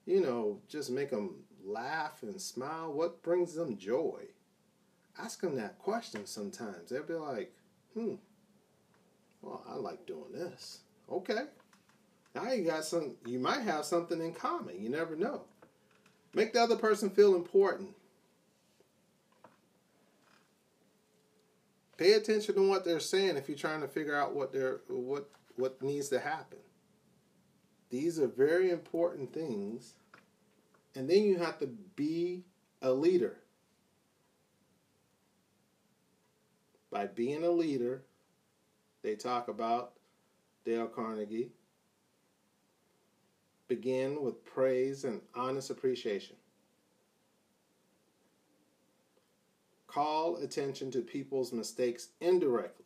you 0.06 0.22
know, 0.22 0.60
just 0.68 0.90
make 0.90 1.10
them 1.10 1.44
laugh 1.64 2.24
and 2.24 2.40
smile? 2.40 2.94
What 2.94 3.22
brings 3.24 3.54
them 3.54 3.78
joy? 3.78 4.24
Ask 5.20 5.42
them 5.42 5.56
that 5.58 5.80
question 5.80 6.26
sometimes. 6.26 6.90
They'll 6.90 7.04
be 7.04 7.14
like, 7.14 7.54
hmm, 7.94 8.16
well, 9.42 9.64
I 9.70 9.76
like 9.76 10.06
doing 10.06 10.32
this. 10.34 10.80
Okay. 11.12 11.44
Now 12.34 12.52
you 12.52 12.64
got 12.64 12.86
some, 12.86 13.16
you 13.26 13.40
might 13.40 13.62
have 13.62 13.84
something 13.84 14.22
in 14.22 14.34
common. 14.34 14.82
You 14.82 14.90
never 14.90 15.16
know. 15.16 15.42
Make 16.34 16.54
the 16.54 16.62
other 16.62 16.78
person 16.78 17.10
feel 17.10 17.36
important. 17.36 17.90
Pay 21.98 22.14
attention 22.14 22.56
to 22.56 22.68
what 22.68 22.86
they're 22.86 23.00
saying 23.00 23.38
if 23.38 23.48
you're 23.48 23.58
trying 23.58 23.82
to 23.82 23.88
figure 23.88 24.16
out 24.16 24.34
what 24.34 24.52
they're 24.52 24.80
what 24.88 25.30
what 25.56 25.80
needs 25.84 26.10
to 26.10 26.20
happen. 26.20 26.58
These 27.92 28.20
are 28.20 28.28
very 28.28 28.72
important 28.72 29.34
things. 29.34 29.94
And 30.96 31.10
then 31.10 31.24
you 31.24 31.38
have 31.38 31.60
to 31.60 31.68
be 31.68 32.44
a 32.82 32.92
leader. 32.92 33.38
By 36.90 37.08
being 37.08 37.44
a 37.44 37.52
leader, 37.52 38.04
they 39.04 39.16
talk 39.16 39.50
about 39.50 39.94
Dale 40.66 40.88
Carnegie. 40.88 41.52
Begin 43.68 44.22
with 44.22 44.44
praise 44.46 45.04
and 45.04 45.22
honest 45.36 45.70
appreciation. 45.70 46.36
Call 49.88 50.38
attention 50.38 50.92
to 50.92 51.02
people's 51.02 51.52
mistakes 51.52 52.10
indirectly, 52.22 52.86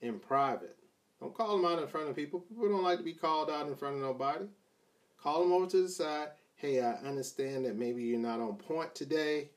in 0.00 0.20
private. 0.20 0.77
Don't 1.20 1.34
call 1.34 1.56
them 1.56 1.64
out 1.64 1.82
in 1.82 1.88
front 1.88 2.08
of 2.08 2.16
people. 2.16 2.40
People 2.40 2.68
don't 2.68 2.84
like 2.84 2.98
to 2.98 3.04
be 3.04 3.14
called 3.14 3.50
out 3.50 3.66
in 3.66 3.74
front 3.74 3.96
of 3.96 4.02
nobody. 4.02 4.46
Call 5.20 5.42
them 5.42 5.52
over 5.52 5.66
to 5.66 5.82
the 5.82 5.88
side. 5.88 6.28
Hey, 6.54 6.80
I 6.80 6.92
understand 7.06 7.64
that 7.64 7.76
maybe 7.76 8.02
you're 8.02 8.18
not 8.18 8.40
on 8.40 8.56
point 8.56 8.94
today, 8.94 9.50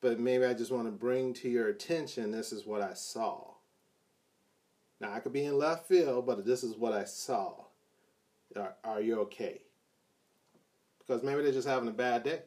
but 0.00 0.18
maybe 0.18 0.44
I 0.44 0.54
just 0.54 0.70
want 0.70 0.86
to 0.86 0.92
bring 0.92 1.34
to 1.34 1.48
your 1.48 1.68
attention 1.68 2.30
this 2.30 2.52
is 2.52 2.66
what 2.66 2.82
I 2.82 2.94
saw. 2.94 3.42
Now, 5.00 5.12
I 5.12 5.20
could 5.20 5.32
be 5.32 5.44
in 5.44 5.58
left 5.58 5.86
field, 5.86 6.26
but 6.26 6.46
this 6.46 6.64
is 6.64 6.76
what 6.76 6.94
I 6.94 7.04
saw. 7.04 7.52
Are, 8.56 8.74
are 8.84 9.00
you 9.00 9.20
okay? 9.20 9.60
Because 10.98 11.22
maybe 11.22 11.42
they're 11.42 11.52
just 11.52 11.68
having 11.68 11.88
a 11.88 11.92
bad 11.92 12.22
day. 12.22 12.40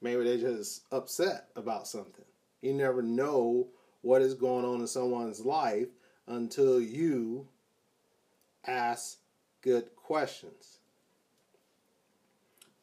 Maybe 0.00 0.22
they're 0.22 0.38
just 0.38 0.82
upset 0.92 1.48
about 1.56 1.88
something. 1.88 2.24
You 2.62 2.74
never 2.74 3.02
know 3.02 3.68
what 4.02 4.22
is 4.22 4.34
going 4.34 4.64
on 4.64 4.80
in 4.80 4.86
someone's 4.86 5.40
life 5.40 5.88
until 6.28 6.80
you 6.80 7.48
ask 8.66 9.18
good 9.62 9.94
questions. 9.96 10.78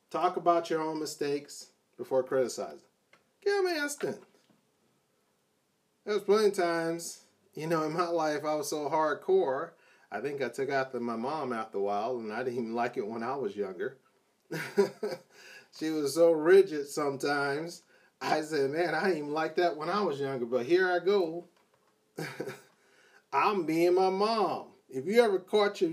Talk 0.09 0.35
about 0.37 0.69
your 0.69 0.81
own 0.81 0.99
mistakes 0.99 1.67
before 1.97 2.23
criticizing. 2.23 2.79
Give 3.43 3.63
them 3.63 3.67
instant. 3.67 4.17
There's 6.05 6.21
plenty 6.21 6.47
of 6.47 6.53
times 6.53 7.25
you 7.55 7.67
know, 7.67 7.83
in 7.83 7.93
my 7.93 8.07
life, 8.07 8.43
I 8.43 8.53
was 8.55 8.69
so 8.69 8.89
hardcore. 8.89 9.71
I 10.11 10.19
think 10.19 10.41
I 10.41 10.49
took 10.49 10.69
after 10.69 10.99
my 10.99 11.15
mom 11.15 11.53
after 11.53 11.77
a 11.77 11.81
while, 11.81 12.17
and 12.17 12.31
I 12.31 12.43
didn't 12.43 12.59
even 12.59 12.75
like 12.75 12.97
it 12.97 13.07
when 13.07 13.23
I 13.23 13.35
was 13.35 13.55
younger. 13.55 13.97
she 15.77 15.89
was 15.89 16.13
so 16.13 16.31
rigid 16.31 16.87
sometimes. 16.87 17.83
I 18.21 18.41
said, 18.41 18.71
man, 18.71 18.93
I 18.93 19.05
didn't 19.05 19.17
even 19.17 19.33
like 19.33 19.55
that 19.55 19.77
when 19.77 19.89
I 19.89 20.01
was 20.01 20.19
younger, 20.19 20.45
but 20.45 20.65
here 20.65 20.91
I 20.91 20.99
go. 21.03 21.45
I'm 23.35 23.65
being 23.65 23.95
my 23.95 24.09
mom. 24.09 24.67
If 24.89 25.05
you 25.05 25.21
ever 25.21 25.39
caught 25.39 25.81
your, 25.81 25.91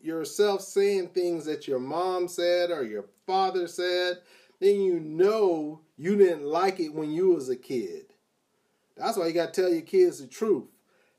yourself 0.00 0.62
saying 0.62 1.08
things 1.08 1.44
that 1.44 1.68
your 1.68 1.78
mom 1.78 2.28
said 2.28 2.70
or 2.70 2.84
your 2.84 3.04
father 3.26 3.68
said, 3.68 4.18
then 4.60 4.80
you 4.80 4.98
know 4.98 5.80
you 5.96 6.16
didn't 6.16 6.44
like 6.44 6.80
it 6.80 6.94
when 6.94 7.12
you 7.12 7.30
was 7.30 7.48
a 7.48 7.56
kid. 7.56 8.06
That's 8.96 9.18
why 9.18 9.26
you 9.26 9.32
got 9.32 9.52
to 9.52 9.60
tell 9.60 9.70
your 9.70 9.82
kids 9.82 10.20
the 10.20 10.26
truth 10.26 10.64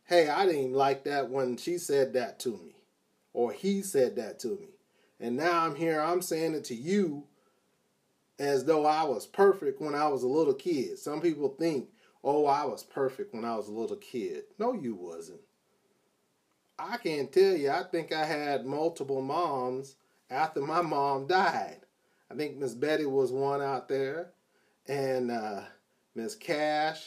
hey, 0.06 0.30
I 0.30 0.46
didn't 0.46 0.74
like 0.74 1.04
that 1.06 1.30
when 1.30 1.58
she 1.58 1.78
said 1.78 2.14
that 2.14 2.40
to 2.42 2.50
me, 2.50 2.76
or 3.34 3.52
he 3.52 3.82
said 3.82 4.16
that 4.16 4.40
to 4.40 4.50
me. 4.50 4.70
And 5.20 5.36
now 5.36 5.66
I'm 5.66 5.76
here, 5.76 6.00
I'm 6.00 6.22
saying 6.22 6.54
it 6.54 6.64
to 6.66 6.76
you 6.76 7.24
as 8.38 8.66
though 8.66 8.86
I 8.86 9.04
was 9.04 9.26
perfect 9.26 9.82
when 9.82 9.96
I 9.96 10.08
was 10.08 10.24
a 10.24 10.28
little 10.28 10.54
kid. 10.54 11.00
Some 11.00 11.22
people 11.22 11.56
think, 11.58 11.90
oh, 12.26 12.48
I 12.48 12.66
was 12.66 12.84
perfect 12.84 13.34
when 13.34 13.46
I 13.46 13.56
was 13.56 13.70
a 13.70 13.74
little 13.74 13.98
kid. 13.98 14.44
No, 14.58 14.74
you 14.74 14.96
wasn't. 14.96 15.42
I 16.78 16.98
can't 16.98 17.32
tell 17.32 17.56
you, 17.56 17.70
I 17.70 17.84
think 17.84 18.12
I 18.12 18.26
had 18.26 18.66
multiple 18.66 19.22
moms 19.22 19.96
after 20.30 20.60
my 20.60 20.82
mom 20.82 21.28
died. 21.28 21.82
I 22.30 22.36
think 22.36 22.58
Miss 22.58 22.74
Betty 22.74 23.06
was 23.06 23.32
one 23.32 23.62
out 23.62 23.88
there, 23.88 24.32
and 24.88 25.32
uh, 25.32 25.62
Miss 26.16 26.36
Cash. 26.36 27.04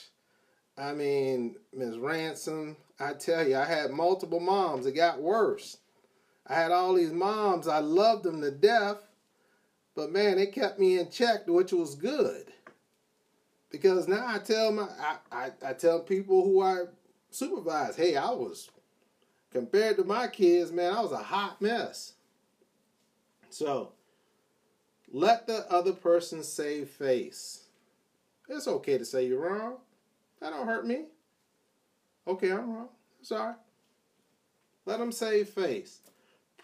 I 0.79 0.93
mean, 0.93 1.57
Miss 1.75 1.97
Ransom. 1.97 2.77
I 3.01 3.13
tell 3.15 3.47
you, 3.47 3.57
I 3.57 3.65
had 3.65 3.91
multiple 3.91 4.41
moms. 4.41 4.87
It 4.87 4.93
got 4.93 5.21
worse. 5.21 5.79
I 6.47 6.55
had 6.55 6.71
all 6.71 6.95
these 6.95 7.13
moms. 7.13 7.69
I 7.69 7.81
loved 7.81 8.23
them 8.23 8.41
to 8.41 8.51
death. 8.51 8.99
But 9.95 10.13
man, 10.13 10.37
they 10.37 10.47
kept 10.47 10.79
me 10.79 10.99
in 10.99 11.11
check, 11.11 11.49
which 11.49 11.73
was 11.73 11.97
good. 11.97 12.53
Because 13.71 14.09
now 14.09 14.25
I 14.27 14.39
tell 14.39 14.73
my 14.73 14.89
I, 15.01 15.17
I, 15.31 15.51
I 15.67 15.73
tell 15.75 16.01
people 16.01 16.45
who 16.45 16.63
I 16.63 16.85
supervise, 17.31 17.97
hey, 17.97 18.17
I 18.17 18.31
was 18.31 18.71
compared 19.51 19.97
to 19.97 20.05
my 20.05 20.29
kids, 20.29 20.73
man, 20.73 20.95
I 20.95 21.01
was 21.01 21.13
a 21.13 21.19
hot 21.19 21.61
mess. 21.61 22.15
So 23.51 23.93
let 25.11 25.47
the 25.47 25.71
other 25.73 25.93
person 25.93 26.43
save 26.43 26.89
face. 26.91 27.65
It's 28.49 28.69
okay 28.69 28.99
to 28.99 29.05
say 29.05 29.27
you're 29.27 29.41
wrong. 29.41 29.77
That 30.41 30.51
don't 30.51 30.67
hurt 30.67 30.87
me. 30.87 31.07
Okay, 32.27 32.51
I'm 32.51 32.73
wrong. 32.73 32.89
Sorry. 33.23 33.55
Let 34.87 34.99
them 34.99 35.13
save 35.13 35.49
face. 35.49 36.01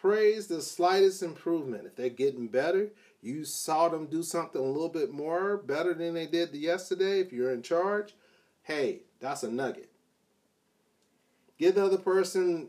Praise 0.00 0.46
the 0.46 0.60
slightest 0.60 1.22
improvement. 1.22 1.86
If 1.86 1.96
they're 1.96 2.10
getting 2.10 2.46
better, 2.46 2.90
you 3.24 3.44
saw 3.44 3.88
them 3.88 4.06
do 4.06 4.22
something 4.22 4.60
a 4.60 4.64
little 4.64 4.90
bit 4.90 5.10
more 5.10 5.56
better 5.56 5.94
than 5.94 6.12
they 6.12 6.26
did 6.26 6.54
yesterday. 6.54 7.20
If 7.20 7.32
you're 7.32 7.52
in 7.52 7.62
charge, 7.62 8.14
hey, 8.62 9.02
That's 9.24 9.42
a 9.42 9.50
nugget. 9.50 9.90
Give 11.58 11.74
the 11.74 11.86
other 11.86 11.96
person 11.96 12.68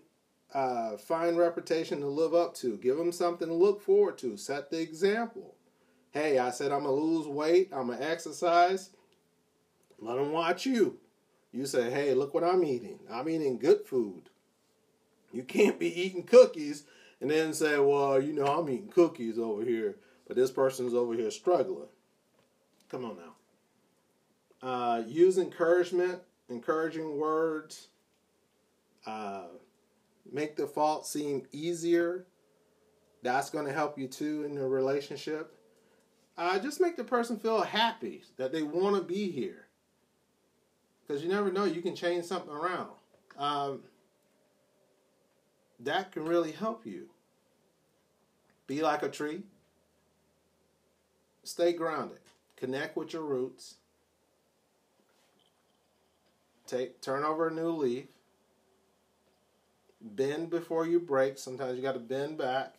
a 0.54 0.98
fine 0.98 1.36
reputation 1.36 2.00
to 2.00 2.08
live 2.08 2.34
up 2.34 2.56
to. 2.56 2.78
Give 2.78 2.96
them 2.96 3.12
something 3.12 3.50
to 3.50 3.54
look 3.54 3.82
forward 3.82 4.18
to. 4.20 4.38
Set 4.38 4.72
the 4.72 4.80
example. 4.80 5.56
Hey, 6.12 6.40
I 6.40 6.52
said 6.52 6.72
I'm 6.72 6.84
to 6.84 6.92
lose 6.92 7.28
weight. 7.28 7.72
I'm 7.74 7.90
to 7.90 8.02
exercise. 8.02 8.92
Let 10.00 10.16
them 10.16 10.32
watch 10.32 10.66
you. 10.66 10.98
You 11.52 11.66
say, 11.66 11.90
hey, 11.90 12.14
look 12.14 12.34
what 12.34 12.46
I'm 12.46 12.64
eating. 12.64 13.00
I'm 13.12 13.28
eating 13.28 13.58
good 13.58 13.86
food. 13.86 14.30
You 15.34 15.44
can't 15.44 15.78
be 15.78 16.02
eating 16.02 16.24
cookies 16.24 16.86
and 17.20 17.30
then 17.30 17.54
say, 17.54 17.78
well, 17.80 18.22
you 18.22 18.32
know, 18.32 18.46
I'm 18.46 18.70
eating 18.70 18.88
cookies 18.88 19.38
over 19.38 19.66
here, 19.66 19.98
but 20.28 20.36
this 20.36 20.52
person's 20.52 20.94
over 20.94 21.14
here 21.14 21.32
struggling. 21.32 21.88
Come 22.90 23.06
on 23.06 23.18
now. 23.18 24.68
Uh, 24.68 25.04
use 25.06 25.38
encouragement, 25.38 26.20
encouraging 26.50 27.18
words. 27.20 27.88
Uh, 29.06 29.48
make 30.32 30.56
the 30.56 30.68
fault 30.68 31.06
seem 31.06 31.44
easier. 31.52 32.26
That's 33.22 33.50
going 33.50 33.66
to 33.66 33.74
help 33.74 33.98
you 33.98 34.08
too 34.08 34.44
in 34.44 34.56
the 34.56 34.68
relationship. 34.68 35.56
Uh, 36.38 36.60
just 36.60 36.82
make 36.82 36.98
the 36.98 37.04
person 37.04 37.38
feel 37.38 37.62
happy 37.62 38.24
that 38.38 38.52
they 38.52 38.64
want 38.64 38.96
to 38.96 39.02
be 39.02 39.32
here 39.32 39.66
because 41.06 41.24
you 41.24 41.30
never 41.30 41.52
know, 41.52 41.66
you 41.66 41.82
can 41.82 41.96
change 41.96 42.26
something 42.26 42.52
around. 42.52 42.90
Um, 43.38 43.82
that 45.82 46.12
can 46.12 46.26
really 46.26 46.52
help 46.52 46.86
you. 46.86 47.10
Be 48.68 48.82
like 48.82 49.04
a 49.04 49.10
tree. 49.10 49.44
Stay 51.46 51.74
grounded. 51.74 52.18
Connect 52.56 52.98
with 52.98 53.14
your 53.14 53.22
roots. 53.22 53.76
Take 56.66 57.02
turn 57.02 57.24
over 57.24 57.48
a 57.48 57.54
new 57.54 57.70
leaf. 57.70 58.08
Bend 60.02 60.50
before 60.50 60.88
you 60.88 61.00
break. 61.00 61.38
Sometimes 61.38 61.78
you 61.78 61.84
got 61.84 61.94
to 61.94 62.00
bend 62.00 62.40
back, 62.40 62.76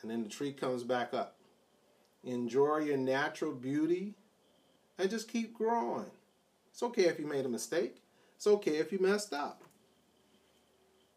and 0.00 0.10
then 0.10 0.22
the 0.22 0.28
tree 0.30 0.52
comes 0.52 0.82
back 0.82 1.12
up. 1.12 1.36
Enjoy 2.24 2.78
your 2.78 2.96
natural 2.96 3.52
beauty, 3.52 4.14
and 4.98 5.10
just 5.10 5.28
keep 5.28 5.52
growing. 5.52 6.10
It's 6.70 6.82
okay 6.82 7.04
if 7.04 7.20
you 7.20 7.26
made 7.26 7.44
a 7.44 7.50
mistake. 7.50 8.02
It's 8.36 8.46
okay 8.46 8.76
if 8.76 8.92
you 8.92 8.98
messed 8.98 9.34
up. 9.34 9.62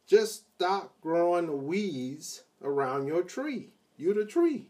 Just 0.06 0.44
stop 0.56 1.00
growing 1.00 1.48
the 1.48 1.56
weeds 1.56 2.44
around 2.62 3.08
your 3.08 3.24
tree. 3.24 3.70
You 3.96 4.14
the 4.14 4.26
tree. 4.26 4.68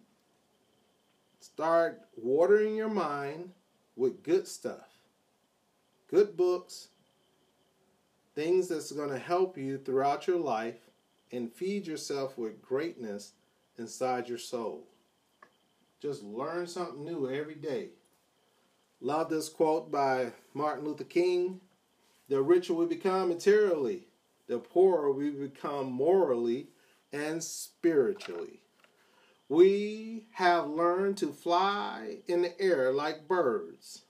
Start 1.61 2.01
watering 2.15 2.75
your 2.75 2.89
mind 2.89 3.51
with 3.95 4.23
good 4.23 4.47
stuff. 4.47 4.89
Good 6.09 6.35
books, 6.35 6.87
things 8.33 8.67
that's 8.67 8.91
going 8.91 9.11
to 9.11 9.19
help 9.19 9.59
you 9.59 9.77
throughout 9.77 10.25
your 10.25 10.39
life 10.39 10.89
and 11.31 11.53
feed 11.53 11.85
yourself 11.85 12.35
with 12.35 12.63
greatness 12.63 13.33
inside 13.77 14.27
your 14.27 14.39
soul. 14.39 14.87
Just 16.01 16.23
learn 16.23 16.65
something 16.65 17.05
new 17.05 17.29
every 17.29 17.53
day. 17.53 17.89
Love 18.99 19.29
this 19.29 19.47
quote 19.47 19.91
by 19.91 20.31
Martin 20.55 20.83
Luther 20.83 21.03
King 21.03 21.61
The 22.27 22.41
richer 22.41 22.73
we 22.73 22.87
become 22.87 23.29
materially, 23.29 24.07
the 24.47 24.57
poorer 24.57 25.11
we 25.11 25.29
become 25.29 25.91
morally 25.91 26.69
and 27.13 27.43
spiritually. 27.43 28.60
We 29.51 30.27
have 30.35 30.69
learned 30.69 31.17
to 31.17 31.33
fly 31.33 32.19
in 32.25 32.41
the 32.41 32.57
air 32.57 32.93
like 32.93 33.27
birds 33.27 34.03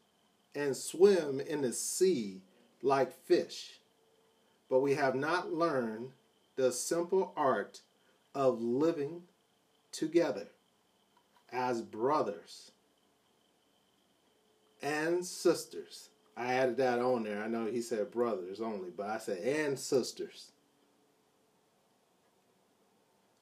and 0.53 0.77
swim 0.77 1.39
in 1.39 1.63
the 1.63 1.73
sea 1.73 2.43
like 2.83 3.11
fish, 3.11 3.79
but 4.69 4.81
we 4.81 4.93
have 4.93 5.15
not 5.15 5.51
learned 5.51 6.11
the 6.57 6.71
simple 6.71 7.33
art 7.35 7.81
of 8.35 8.61
living 8.61 9.23
together 9.91 10.49
as 11.51 11.81
brothers 11.81 12.69
and 14.79 15.25
sisters. 15.25 16.09
I 16.37 16.53
added 16.53 16.77
that 16.77 16.99
on 16.99 17.23
there. 17.23 17.41
I 17.41 17.47
know 17.47 17.65
he 17.65 17.81
said 17.81 18.11
brothers 18.11 18.61
only, 18.61 18.91
but 18.95 19.07
I 19.07 19.17
said 19.17 19.39
and 19.39 19.79
sisters. 19.79 20.50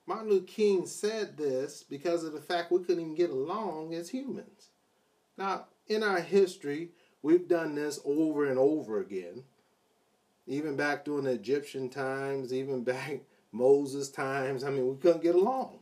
Martin 0.09 0.31
Luther 0.31 0.47
King 0.47 0.87
said 0.87 1.37
this 1.37 1.83
because 1.83 2.23
of 2.23 2.33
the 2.33 2.41
fact 2.41 2.71
we 2.71 2.79
couldn't 2.79 3.03
even 3.03 3.13
get 3.13 3.29
along 3.29 3.93
as 3.93 4.09
humans. 4.09 4.69
Now, 5.37 5.67
in 5.85 6.01
our 6.01 6.19
history, 6.19 6.89
we've 7.21 7.47
done 7.47 7.75
this 7.75 7.99
over 8.03 8.45
and 8.45 8.57
over 8.57 9.01
again. 9.01 9.43
Even 10.47 10.75
back 10.75 11.05
during 11.05 11.25
the 11.25 11.33
Egyptian 11.33 11.89
times, 11.89 12.51
even 12.51 12.83
back 12.83 13.19
Moses 13.51 14.09
times. 14.09 14.63
I 14.63 14.71
mean, 14.71 14.89
we 14.89 14.95
couldn't 14.95 15.21
get 15.21 15.35
along. 15.35 15.77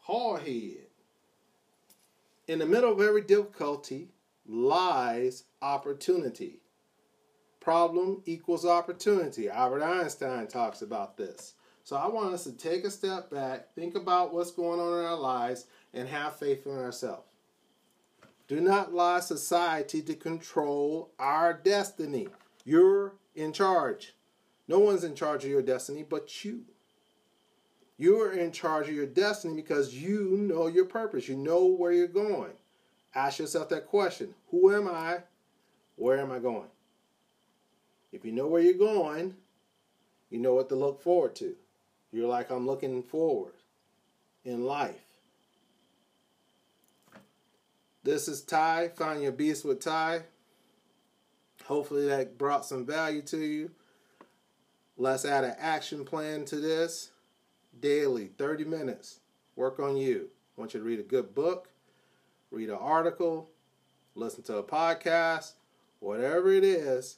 Hard 0.00 0.42
head 0.42 0.88
in 2.48 2.58
the 2.58 2.66
middle 2.66 2.90
of 2.90 3.00
every 3.00 3.22
difficulty 3.22 4.08
lies 4.48 5.44
opportunity. 5.62 6.58
Problem 7.60 8.22
equals 8.26 8.66
opportunity. 8.66 9.48
Albert 9.48 9.84
Einstein 9.84 10.48
talks 10.48 10.82
about 10.82 11.16
this. 11.16 11.54
So 11.84 11.96
I 11.96 12.08
want 12.08 12.32
us 12.32 12.44
to 12.44 12.52
take 12.52 12.84
a 12.84 12.90
step 12.90 13.30
back, 13.30 13.74
think 13.74 13.94
about 13.94 14.32
what's 14.32 14.50
going 14.50 14.80
on 14.80 15.00
in 15.00 15.04
our 15.04 15.18
lives, 15.18 15.66
and 15.92 16.08
have 16.08 16.38
faith 16.38 16.66
in 16.66 16.72
ourselves. 16.72 17.28
Do 18.48 18.60
not 18.62 18.92
allow 18.92 19.20
society 19.20 20.00
to 20.02 20.14
control 20.14 21.10
our 21.18 21.52
destiny. 21.52 22.28
You're 22.64 23.12
in 23.34 23.52
charge. 23.52 24.14
No 24.66 24.78
one's 24.78 25.04
in 25.04 25.14
charge 25.14 25.44
of 25.44 25.50
your 25.50 25.60
destiny 25.60 26.04
but 26.08 26.42
you. 26.42 26.62
You 27.98 28.18
are 28.22 28.32
in 28.32 28.50
charge 28.50 28.88
of 28.88 28.94
your 28.94 29.06
destiny 29.06 29.54
because 29.54 29.94
you 29.94 30.38
know 30.38 30.66
your 30.66 30.86
purpose. 30.86 31.28
You 31.28 31.36
know 31.36 31.66
where 31.66 31.92
you're 31.92 32.08
going. 32.08 32.52
Ask 33.14 33.38
yourself 33.38 33.68
that 33.68 33.86
question 33.86 34.34
Who 34.50 34.74
am 34.74 34.88
I? 34.88 35.18
Where 35.96 36.18
am 36.18 36.32
I 36.32 36.38
going? 36.38 36.68
If 38.10 38.24
you 38.24 38.32
know 38.32 38.46
where 38.46 38.62
you're 38.62 38.74
going, 38.74 39.34
you 40.30 40.38
know 40.38 40.54
what 40.54 40.70
to 40.70 40.76
look 40.76 41.02
forward 41.02 41.36
to. 41.36 41.54
You're 42.14 42.28
like, 42.28 42.50
I'm 42.50 42.64
looking 42.64 43.02
forward 43.02 43.54
in 44.44 44.64
life. 44.64 45.02
This 48.04 48.28
is 48.28 48.40
Ty. 48.40 48.90
Find 48.94 49.20
your 49.20 49.32
beast 49.32 49.64
with 49.64 49.80
Ty. 49.80 50.22
Hopefully 51.64 52.06
that 52.06 52.38
brought 52.38 52.66
some 52.66 52.86
value 52.86 53.20
to 53.22 53.38
you. 53.38 53.72
Let's 54.96 55.24
add 55.24 55.42
an 55.42 55.56
action 55.58 56.04
plan 56.04 56.44
to 56.44 56.56
this 56.56 57.10
daily, 57.80 58.26
30 58.38 58.64
minutes. 58.64 59.18
Work 59.56 59.80
on 59.80 59.96
you. 59.96 60.28
I 60.56 60.60
want 60.60 60.72
you 60.72 60.78
to 60.78 60.86
read 60.86 61.00
a 61.00 61.02
good 61.02 61.34
book, 61.34 61.68
read 62.52 62.68
an 62.68 62.76
article, 62.76 63.50
listen 64.14 64.44
to 64.44 64.58
a 64.58 64.62
podcast, 64.62 65.54
whatever 65.98 66.52
it 66.52 66.62
is. 66.62 67.16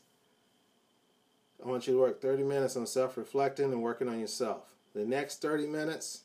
I 1.63 1.69
want 1.69 1.87
you 1.87 1.93
to 1.93 2.01
work 2.01 2.23
30 2.23 2.45
minutes 2.45 2.79
on 2.79 2.87
self 2.87 3.19
reflecting 3.19 3.73
and 3.73 3.83
working 3.83 4.09
on 4.09 4.21
yourself. 4.21 4.73
The 4.97 5.05
next 5.05 5.43
30 5.43 5.67
minutes, 5.67 6.23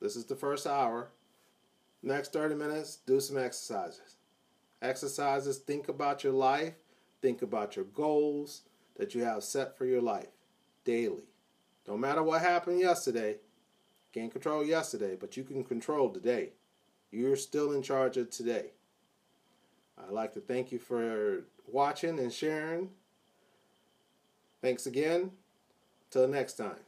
this 0.00 0.14
is 0.14 0.24
the 0.24 0.36
first 0.36 0.68
hour. 0.68 1.08
Next 2.00 2.32
30 2.32 2.54
minutes, 2.54 2.98
do 3.04 3.18
some 3.18 3.36
exercises. 3.36 4.18
Exercises, 4.80 5.58
think 5.58 5.88
about 5.88 6.22
your 6.22 6.32
life, 6.32 6.74
think 7.20 7.42
about 7.42 7.74
your 7.74 7.86
goals 7.86 8.62
that 8.94 9.16
you 9.16 9.24
have 9.24 9.42
set 9.42 9.76
for 9.76 9.84
your 9.84 10.00
life 10.00 10.28
daily. 10.84 11.24
Don't 11.84 11.98
matter 11.98 12.22
what 12.22 12.40
happened 12.40 12.78
yesterday, 12.78 13.38
can't 14.12 14.30
control 14.30 14.64
yesterday, 14.64 15.16
but 15.18 15.36
you 15.36 15.42
can 15.42 15.64
control 15.64 16.08
today. 16.08 16.50
You're 17.10 17.34
still 17.34 17.72
in 17.72 17.82
charge 17.82 18.16
of 18.16 18.30
today. 18.30 18.74
I'd 19.98 20.12
like 20.12 20.34
to 20.34 20.40
thank 20.40 20.70
you 20.70 20.78
for 20.78 21.46
watching 21.66 22.20
and 22.20 22.32
sharing. 22.32 22.90
Thanks 24.62 24.86
again. 24.86 25.32
Till 26.12 26.28
next 26.28 26.52
time. 26.52 26.78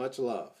Much 0.00 0.18
love. 0.18 0.59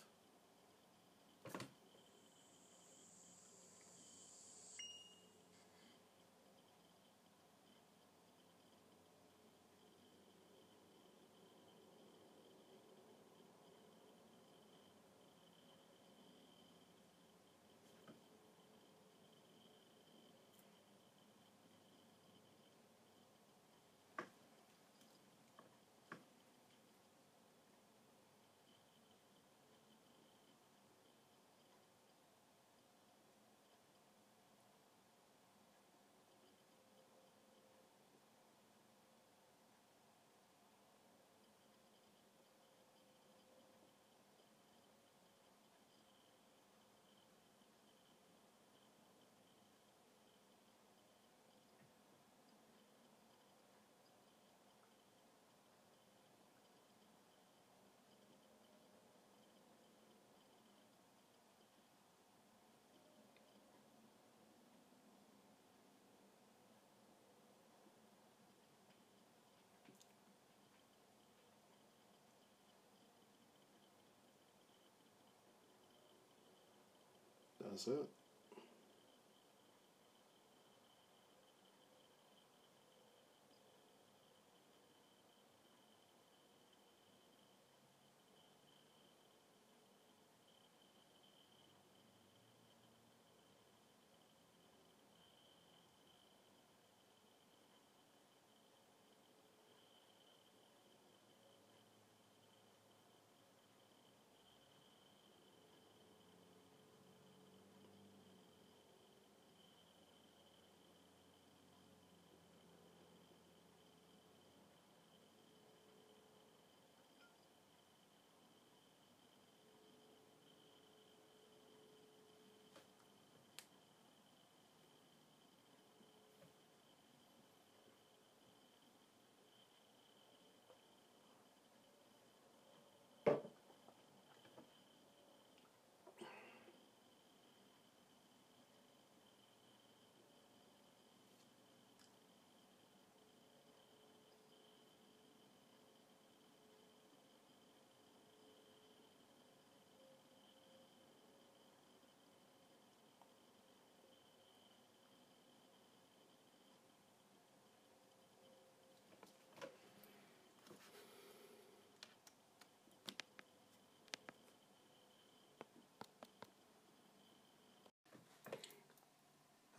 That's 77.70 77.86
it. 77.86 78.19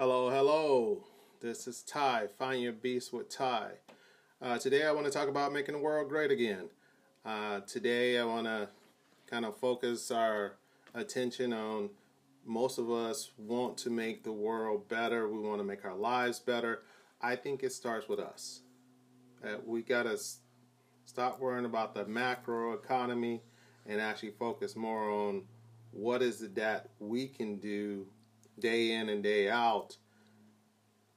Hello, 0.01 0.31
hello. 0.31 1.03
This 1.41 1.67
is 1.67 1.83
Ty. 1.83 2.25
Find 2.39 2.59
your 2.59 2.73
beast 2.73 3.13
with 3.13 3.29
Ty. 3.29 3.73
Uh, 4.41 4.57
today 4.57 4.83
I 4.83 4.91
want 4.93 5.05
to 5.05 5.11
talk 5.11 5.27
about 5.27 5.53
making 5.53 5.75
the 5.75 5.79
world 5.79 6.09
great 6.09 6.31
again. 6.31 6.69
Uh, 7.23 7.59
today 7.59 8.17
I 8.17 8.23
want 8.23 8.47
to 8.47 8.69
kind 9.29 9.45
of 9.45 9.55
focus 9.57 10.09
our 10.09 10.53
attention 10.95 11.53
on 11.53 11.91
most 12.47 12.79
of 12.79 12.89
us 12.89 13.29
want 13.37 13.77
to 13.77 13.91
make 13.91 14.23
the 14.23 14.31
world 14.31 14.89
better. 14.89 15.29
We 15.29 15.37
want 15.37 15.59
to 15.59 15.63
make 15.63 15.85
our 15.85 15.93
lives 15.93 16.39
better. 16.39 16.81
I 17.21 17.35
think 17.35 17.61
it 17.61 17.71
starts 17.71 18.09
with 18.09 18.17
us. 18.19 18.61
Uh, 19.45 19.57
we 19.63 19.83
got 19.83 20.03
to 20.07 20.17
stop 21.05 21.39
worrying 21.39 21.65
about 21.65 21.93
the 21.93 22.07
macro 22.07 22.73
economy 22.73 23.43
and 23.85 24.01
actually 24.01 24.31
focus 24.31 24.75
more 24.75 25.11
on 25.11 25.43
what 25.91 26.23
is 26.23 26.41
it 26.41 26.55
that 26.55 26.89
we 26.97 27.27
can 27.27 27.57
do 27.57 28.07
day 28.61 28.91
in 28.91 29.09
and 29.09 29.23
day 29.23 29.49
out. 29.49 29.97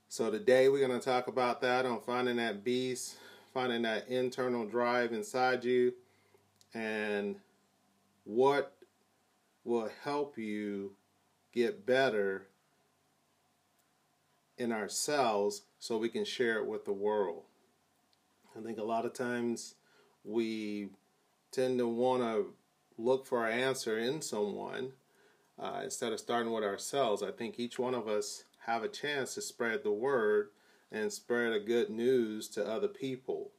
So 0.09 0.31
today 0.31 0.69
we're 0.69 0.87
going 0.87 0.99
to 0.99 1.05
talk 1.05 1.29
about 1.29 1.61
that 1.61 1.87
on 1.87 2.01
finding 2.01 2.37
that 2.37 2.65
beast, 2.65 3.17
finding 3.53 3.83
that 3.83 4.09
internal 4.09 4.65
drive 4.65 5.13
inside 5.13 5.65
you, 5.65 5.93
and 6.73 7.37
what 8.25 8.75
will 9.65 9.91
help 10.03 10.39
you 10.39 10.93
get 11.53 11.87
better 11.87 12.47
in 14.57 14.73
ourselves 14.73 15.63
so 15.79 15.99
we 15.99 16.09
can 16.09 16.25
share 16.25 16.59
it 16.59 16.67
with 16.67 16.85
the 16.85 16.93
world. 16.93 17.43
I 18.57 18.63
think 18.63 18.79
a 18.79 18.85
lot 18.85 19.05
of 19.05 19.13
times 19.13 19.75
we 20.25 20.89
tend 21.51 21.79
to 21.79 21.89
want 21.89 22.23
to 22.23 22.55
look 22.97 23.27
for 23.27 23.41
our 23.41 23.51
answer 23.51 23.99
in 23.99 24.23
someone 24.23 24.93
uh, 25.59 25.81
instead 25.85 26.13
of 26.13 26.21
starting 26.21 26.53
with 26.53 26.65
ourselves. 26.65 27.23
I 27.23 27.31
think 27.31 27.59
each 27.59 27.79
one 27.79 27.95
of 27.95 28.09
us 28.09 28.45
have 28.67 28.83
a 28.83 28.89
chance 28.89 29.35
to 29.35 29.43
spread 29.43 29.83
the 29.83 29.93
word 29.93 30.49
and 30.91 31.13
spread 31.13 31.53
a 31.53 31.61
good 31.61 31.91
news 31.91 32.49
to 32.51 32.67
other 32.67 32.89
people. 32.89 33.51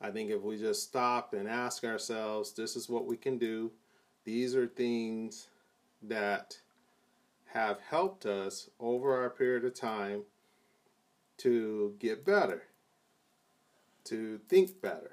I 0.00 0.10
think 0.10 0.30
if 0.30 0.42
we 0.42 0.58
just 0.58 0.82
stop 0.82 1.32
and 1.32 1.48
ask 1.48 1.84
ourselves, 1.84 2.52
this 2.52 2.74
is 2.74 2.88
what 2.88 3.06
we 3.06 3.16
can 3.16 3.38
do, 3.38 3.70
these 4.24 4.56
are 4.56 4.66
things 4.66 5.48
that 6.02 6.58
have 7.52 7.78
helped 7.88 8.26
us 8.26 8.68
over 8.80 9.14
our 9.14 9.30
period 9.30 9.64
of 9.64 9.74
time 9.74 10.22
to 11.38 11.94
get 11.98 12.24
better, 12.24 12.64
to 14.04 14.40
think 14.48 14.80
better, 14.80 15.12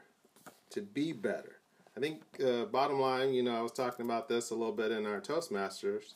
to 0.71 0.81
be 0.81 1.11
better. 1.11 1.58
I 1.99 2.01
think 2.01 2.21
uh, 2.41 2.63
bottom 2.63 2.97
line, 2.97 3.33
you 3.33 3.43
know, 3.43 3.57
I 3.57 3.61
was 3.61 3.73
talking 3.73 4.05
about 4.05 4.29
this 4.29 4.51
a 4.51 4.55
little 4.55 4.71
bit 4.71 4.89
in 4.89 5.05
our 5.05 5.19
Toastmasters 5.19 6.13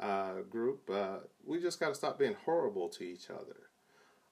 uh, 0.00 0.42
group. 0.48 0.88
Uh, 0.88 1.16
we 1.44 1.60
just 1.60 1.80
got 1.80 1.88
to 1.88 1.94
stop 1.96 2.20
being 2.20 2.36
horrible 2.44 2.88
to 2.90 3.02
each 3.02 3.30
other. 3.30 3.56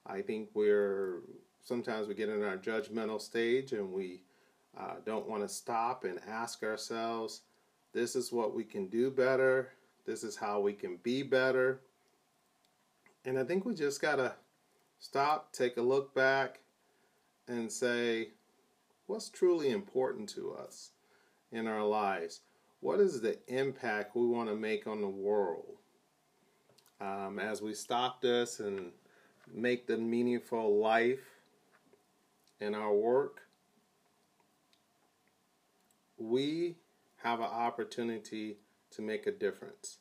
I 0.07 0.21
think 0.21 0.47
we're 0.53 1.23
sometimes 1.61 2.07
we 2.07 2.13
get 2.13 2.29
in 2.29 2.41
our 2.41 2.55
judgmental 2.55 3.19
stage 3.19 3.73
and 3.73 3.91
we 3.91 4.21
uh, 4.79 4.95
don't 5.05 5.27
want 5.27 5.43
to 5.43 5.49
stop 5.49 6.05
and 6.05 6.21
ask 6.25 6.63
ourselves, 6.63 7.41
this 7.91 8.15
is 8.15 8.31
what 8.31 8.55
we 8.55 8.63
can 8.63 8.87
do 8.87 9.11
better. 9.11 9.73
This 10.05 10.23
is 10.23 10.37
how 10.37 10.61
we 10.61 10.71
can 10.71 10.95
be 11.03 11.21
better. 11.21 11.81
And 13.25 13.37
I 13.37 13.43
think 13.43 13.65
we 13.65 13.75
just 13.75 14.01
got 14.01 14.15
to 14.15 14.35
stop, 14.99 15.51
take 15.51 15.75
a 15.75 15.81
look 15.81 16.15
back, 16.15 16.61
and 17.49 17.69
say, 17.69 18.29
what's 19.07 19.27
truly 19.27 19.71
important 19.71 20.29
to 20.29 20.53
us 20.53 20.92
in 21.53 21.67
our 21.67 21.85
lives? 21.85 22.41
What 22.81 22.99
is 22.99 23.21
the 23.21 23.37
impact 23.47 24.15
we 24.15 24.27
want 24.27 24.49
to 24.49 24.55
make 24.55 24.87
on 24.87 24.99
the 24.99 25.07
world? 25.07 25.77
Um, 26.99 27.39
as 27.39 27.61
we 27.61 27.73
stop 27.73 28.21
this 28.21 28.59
and 28.59 28.91
make 29.53 29.87
the 29.87 29.97
meaningful 29.97 30.79
life 30.79 31.23
in 32.59 32.75
our 32.75 32.93
work, 32.93 33.41
we 36.17 36.75
have 37.17 37.39
an 37.39 37.45
opportunity 37.45 38.57
to 38.91 39.01
make 39.01 39.27
a 39.27 39.31
difference. 39.31 39.99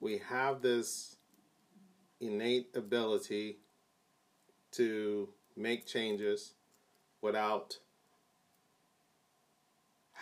We 0.00 0.18
have 0.28 0.62
this 0.62 1.16
innate 2.20 2.68
ability 2.74 3.58
to 4.72 5.28
make 5.56 5.86
changes 5.86 6.54
without 7.22 7.78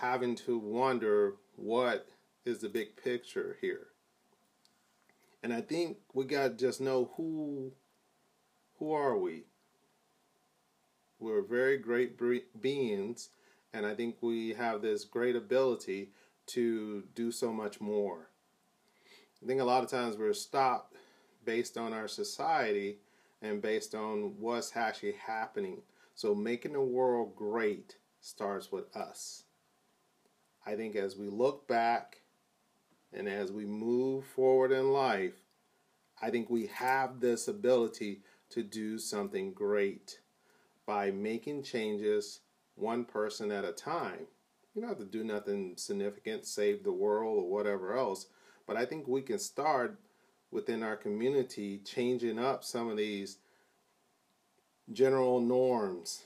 having 0.02 0.34
to 0.34 0.58
wonder 0.58 1.34
what 1.54 2.08
is 2.44 2.58
the 2.58 2.68
big 2.68 2.96
picture 2.96 3.56
here. 3.60 3.86
And 5.44 5.52
I 5.52 5.60
think 5.60 5.98
we 6.12 6.24
got 6.24 6.48
to 6.48 6.54
just 6.54 6.80
know 6.80 7.12
who 7.16 7.72
who 8.78 8.92
are 8.92 9.16
we? 9.16 9.44
We're 11.20 11.42
very 11.42 11.78
great 11.78 12.18
beings 12.60 13.30
and 13.72 13.86
I 13.86 13.94
think 13.94 14.16
we 14.20 14.54
have 14.54 14.82
this 14.82 15.04
great 15.04 15.36
ability 15.36 16.10
to 16.46 17.04
do 17.14 17.30
so 17.30 17.52
much 17.52 17.80
more. 17.80 18.28
I 19.40 19.46
think 19.46 19.60
a 19.60 19.64
lot 19.64 19.84
of 19.84 19.90
times 19.90 20.16
we're 20.16 20.32
stopped 20.32 20.96
based 21.44 21.78
on 21.78 21.92
our 21.92 22.08
society 22.08 22.98
and 23.40 23.62
based 23.62 23.94
on 23.94 24.34
what's 24.40 24.76
actually 24.76 25.12
happening. 25.12 25.82
So 26.16 26.34
making 26.34 26.72
the 26.72 26.80
world 26.80 27.36
great 27.36 27.96
starts 28.20 28.72
with 28.72 28.94
us. 28.96 29.44
I 30.64 30.76
think 30.76 30.94
as 30.94 31.16
we 31.16 31.28
look 31.28 31.66
back 31.66 32.20
and 33.12 33.28
as 33.28 33.50
we 33.50 33.64
move 33.64 34.24
forward 34.24 34.72
in 34.72 34.92
life, 34.92 35.34
I 36.20 36.30
think 36.30 36.48
we 36.48 36.66
have 36.66 37.20
this 37.20 37.48
ability 37.48 38.20
to 38.50 38.62
do 38.62 38.98
something 38.98 39.52
great 39.52 40.20
by 40.86 41.10
making 41.10 41.64
changes 41.64 42.40
one 42.76 43.04
person 43.04 43.50
at 43.50 43.64
a 43.64 43.72
time. 43.72 44.26
You 44.74 44.82
don't 44.82 44.90
have 44.90 44.98
to 44.98 45.04
do 45.04 45.24
nothing 45.24 45.74
significant, 45.76 46.46
save 46.46 46.84
the 46.84 46.92
world 46.92 47.38
or 47.38 47.50
whatever 47.50 47.96
else, 47.96 48.26
but 48.66 48.76
I 48.76 48.84
think 48.84 49.08
we 49.08 49.22
can 49.22 49.38
start 49.38 49.98
within 50.50 50.82
our 50.82 50.96
community 50.96 51.78
changing 51.84 52.38
up 52.38 52.62
some 52.62 52.88
of 52.88 52.96
these 52.96 53.38
general 54.92 55.40
norms 55.40 56.22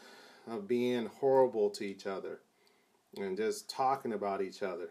of 0.47 0.68
being 0.68 1.07
horrible 1.07 1.70
to 1.70 1.84
each 1.84 2.07
other 2.07 2.41
and 3.16 3.36
just 3.36 3.70
talking 3.70 4.12
about 4.12 4.42
each 4.42 4.62
other. 4.62 4.90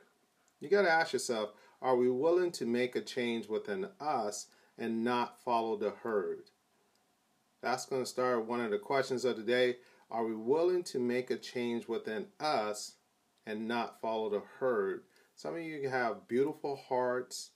You 0.60 0.70
got 0.70 0.84
to 0.84 0.92
ask 0.92 1.14
yourself, 1.14 1.52
Are 1.82 1.96
we 1.96 2.10
willing 2.10 2.52
to 2.54 2.66
make 2.66 2.96
a 2.96 3.02
change 3.02 3.48
within 3.48 3.88
us 4.00 4.48
and 4.78 5.04
not 5.04 5.44
follow 5.44 5.76
the 5.78 5.92
herd? 5.92 6.50
That's 7.62 7.86
going 7.86 8.04
to 8.04 8.10
start 8.10 8.46
one 8.46 8.62
of 8.62 8.72
the 8.72 8.78
questions 8.78 9.26
of 9.26 9.38
the 9.38 9.44
day. 9.44 9.78
Are 10.12 10.26
we 10.26 10.36
willing 10.36 10.84
to 10.84 11.00
make 11.00 11.32
a 11.32 11.38
change 11.38 11.88
within 11.88 12.28
us 12.40 12.94
and 13.46 13.68
not 13.68 14.02
follow 14.02 14.30
the 14.30 14.44
herd? 14.60 15.04
Some 15.36 15.56
of 15.56 15.62
you 15.62 15.90
have 15.90 16.28
beautiful 16.28 16.76
hearts, 16.76 17.52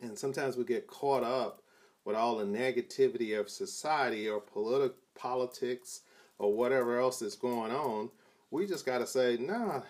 and 0.00 0.18
sometimes 0.18 0.56
we 0.56 0.64
get 0.64 0.86
caught 0.86 1.24
up 1.24 1.62
with 2.04 2.14
all 2.14 2.36
the 2.36 2.44
negativity 2.44 3.38
of 3.38 3.48
society 3.48 4.28
or 4.28 4.40
politi- 4.40 4.92
politics 5.14 6.02
or 6.38 6.54
whatever 6.54 7.00
else 7.00 7.22
is 7.22 7.34
going 7.34 7.72
on. 7.72 8.10
We 8.54 8.66
just 8.66 8.86
got 8.86 8.98
to 8.98 9.06
say, 9.06 9.36
nah, 9.36 9.80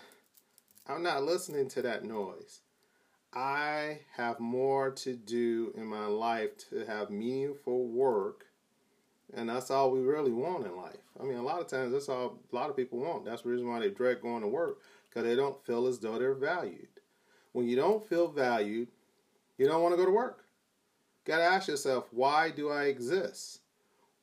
I'm 0.88 1.02
not 1.02 1.22
listening 1.22 1.68
to 1.68 1.82
that 1.82 2.02
noise. 2.02 2.60
I 3.34 3.98
have 4.16 4.40
more 4.40 4.90
to 4.90 5.14
do 5.14 5.74
in 5.76 5.84
my 5.84 6.06
life 6.06 6.56
to 6.70 6.86
have 6.86 7.10
meaningful 7.10 7.86
work 7.88 8.46
and 9.34 9.50
that's 9.50 9.70
all 9.70 9.90
we 9.90 10.00
really 10.00 10.32
want 10.32 10.64
in 10.64 10.76
life. 10.76 10.96
I 11.20 11.24
mean, 11.24 11.36
a 11.36 11.42
lot 11.42 11.60
of 11.60 11.66
times 11.66 11.92
that's 11.92 12.08
all 12.08 12.38
a 12.50 12.56
lot 12.56 12.70
of 12.70 12.76
people 12.76 13.00
want. 13.00 13.26
That's 13.26 13.42
the 13.42 13.50
reason 13.50 13.68
why 13.68 13.80
they 13.80 13.90
dread 13.90 14.22
going 14.22 14.40
to 14.40 14.48
work 14.48 14.80
because 15.10 15.24
they 15.24 15.36
don't 15.36 15.62
feel 15.66 15.86
as 15.86 15.98
though 15.98 16.18
they're 16.18 16.32
valued. 16.32 16.88
When 17.52 17.68
you 17.68 17.76
don't 17.76 18.06
feel 18.08 18.28
valued, 18.28 18.88
you 19.58 19.66
don't 19.66 19.82
want 19.82 19.92
to 19.92 19.98
go 19.98 20.06
to 20.06 20.10
work. 20.10 20.44
Got 21.26 21.38
to 21.38 21.44
ask 21.44 21.68
yourself, 21.68 22.06
why 22.12 22.50
do 22.50 22.70
I 22.70 22.84
exist? 22.84 23.60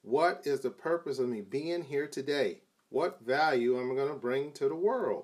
What 0.01 0.41
is 0.45 0.61
the 0.61 0.71
purpose 0.71 1.19
of 1.19 1.29
me 1.29 1.41
being 1.41 1.83
here 1.83 2.07
today? 2.07 2.61
What 2.91 3.21
value 3.25 3.79
am 3.79 3.89
I 3.89 3.95
going 3.95 4.09
to 4.09 4.15
bring 4.15 4.51
to 4.51 4.67
the 4.67 4.75
world? 4.75 5.23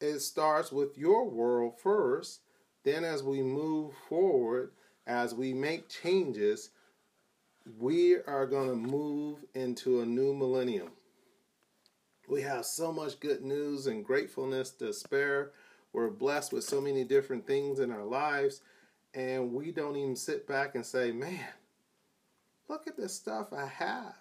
It 0.00 0.18
starts 0.18 0.72
with 0.72 0.98
your 0.98 1.28
world 1.28 1.78
first. 1.78 2.40
Then, 2.82 3.04
as 3.04 3.22
we 3.22 3.42
move 3.42 3.94
forward, 4.08 4.72
as 5.06 5.36
we 5.36 5.54
make 5.54 5.88
changes, 5.88 6.70
we 7.78 8.16
are 8.26 8.44
going 8.44 8.68
to 8.68 8.74
move 8.74 9.38
into 9.54 10.00
a 10.00 10.06
new 10.06 10.34
millennium. 10.34 10.90
We 12.28 12.42
have 12.42 12.66
so 12.66 12.92
much 12.92 13.20
good 13.20 13.44
news 13.44 13.86
and 13.86 14.04
gratefulness 14.04 14.70
to 14.70 14.92
spare. 14.92 15.52
We're 15.92 16.10
blessed 16.10 16.52
with 16.52 16.64
so 16.64 16.80
many 16.80 17.04
different 17.04 17.46
things 17.46 17.78
in 17.78 17.92
our 17.92 18.04
lives, 18.04 18.62
and 19.14 19.52
we 19.52 19.70
don't 19.70 19.94
even 19.94 20.16
sit 20.16 20.48
back 20.48 20.74
and 20.74 20.84
say, 20.84 21.12
Man, 21.12 21.38
look 22.68 22.88
at 22.88 22.96
the 22.96 23.08
stuff 23.08 23.52
I 23.52 23.66
have. 23.66 24.16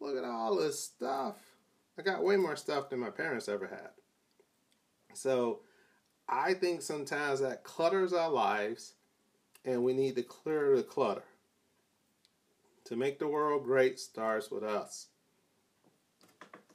Look 0.00 0.16
at 0.16 0.24
all 0.24 0.56
this 0.56 0.82
stuff. 0.82 1.36
I 1.98 2.02
got 2.02 2.24
way 2.24 2.36
more 2.36 2.56
stuff 2.56 2.88
than 2.88 3.00
my 3.00 3.10
parents 3.10 3.48
ever 3.48 3.66
had. 3.66 3.90
So 5.12 5.60
I 6.28 6.54
think 6.54 6.80
sometimes 6.80 7.40
that 7.40 7.64
clutters 7.64 8.12
our 8.12 8.30
lives, 8.30 8.94
and 9.64 9.84
we 9.84 9.92
need 9.92 10.16
to 10.16 10.22
clear 10.22 10.76
the 10.76 10.82
clutter. 10.82 11.24
To 12.84 12.96
make 12.96 13.18
the 13.18 13.28
world 13.28 13.64
great 13.64 14.00
starts 14.00 14.50
with 14.50 14.64
us. 14.64 15.08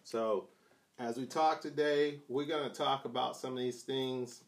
So, 0.03 0.49
as 0.99 1.17
we 1.17 1.25
talk 1.25 1.61
today, 1.61 2.19
we're 2.29 2.45
going 2.45 2.69
to 2.69 2.75
talk 2.75 3.05
about 3.05 3.35
some 3.35 3.53
of 3.53 3.59
these 3.59 3.81
things. 3.81 4.43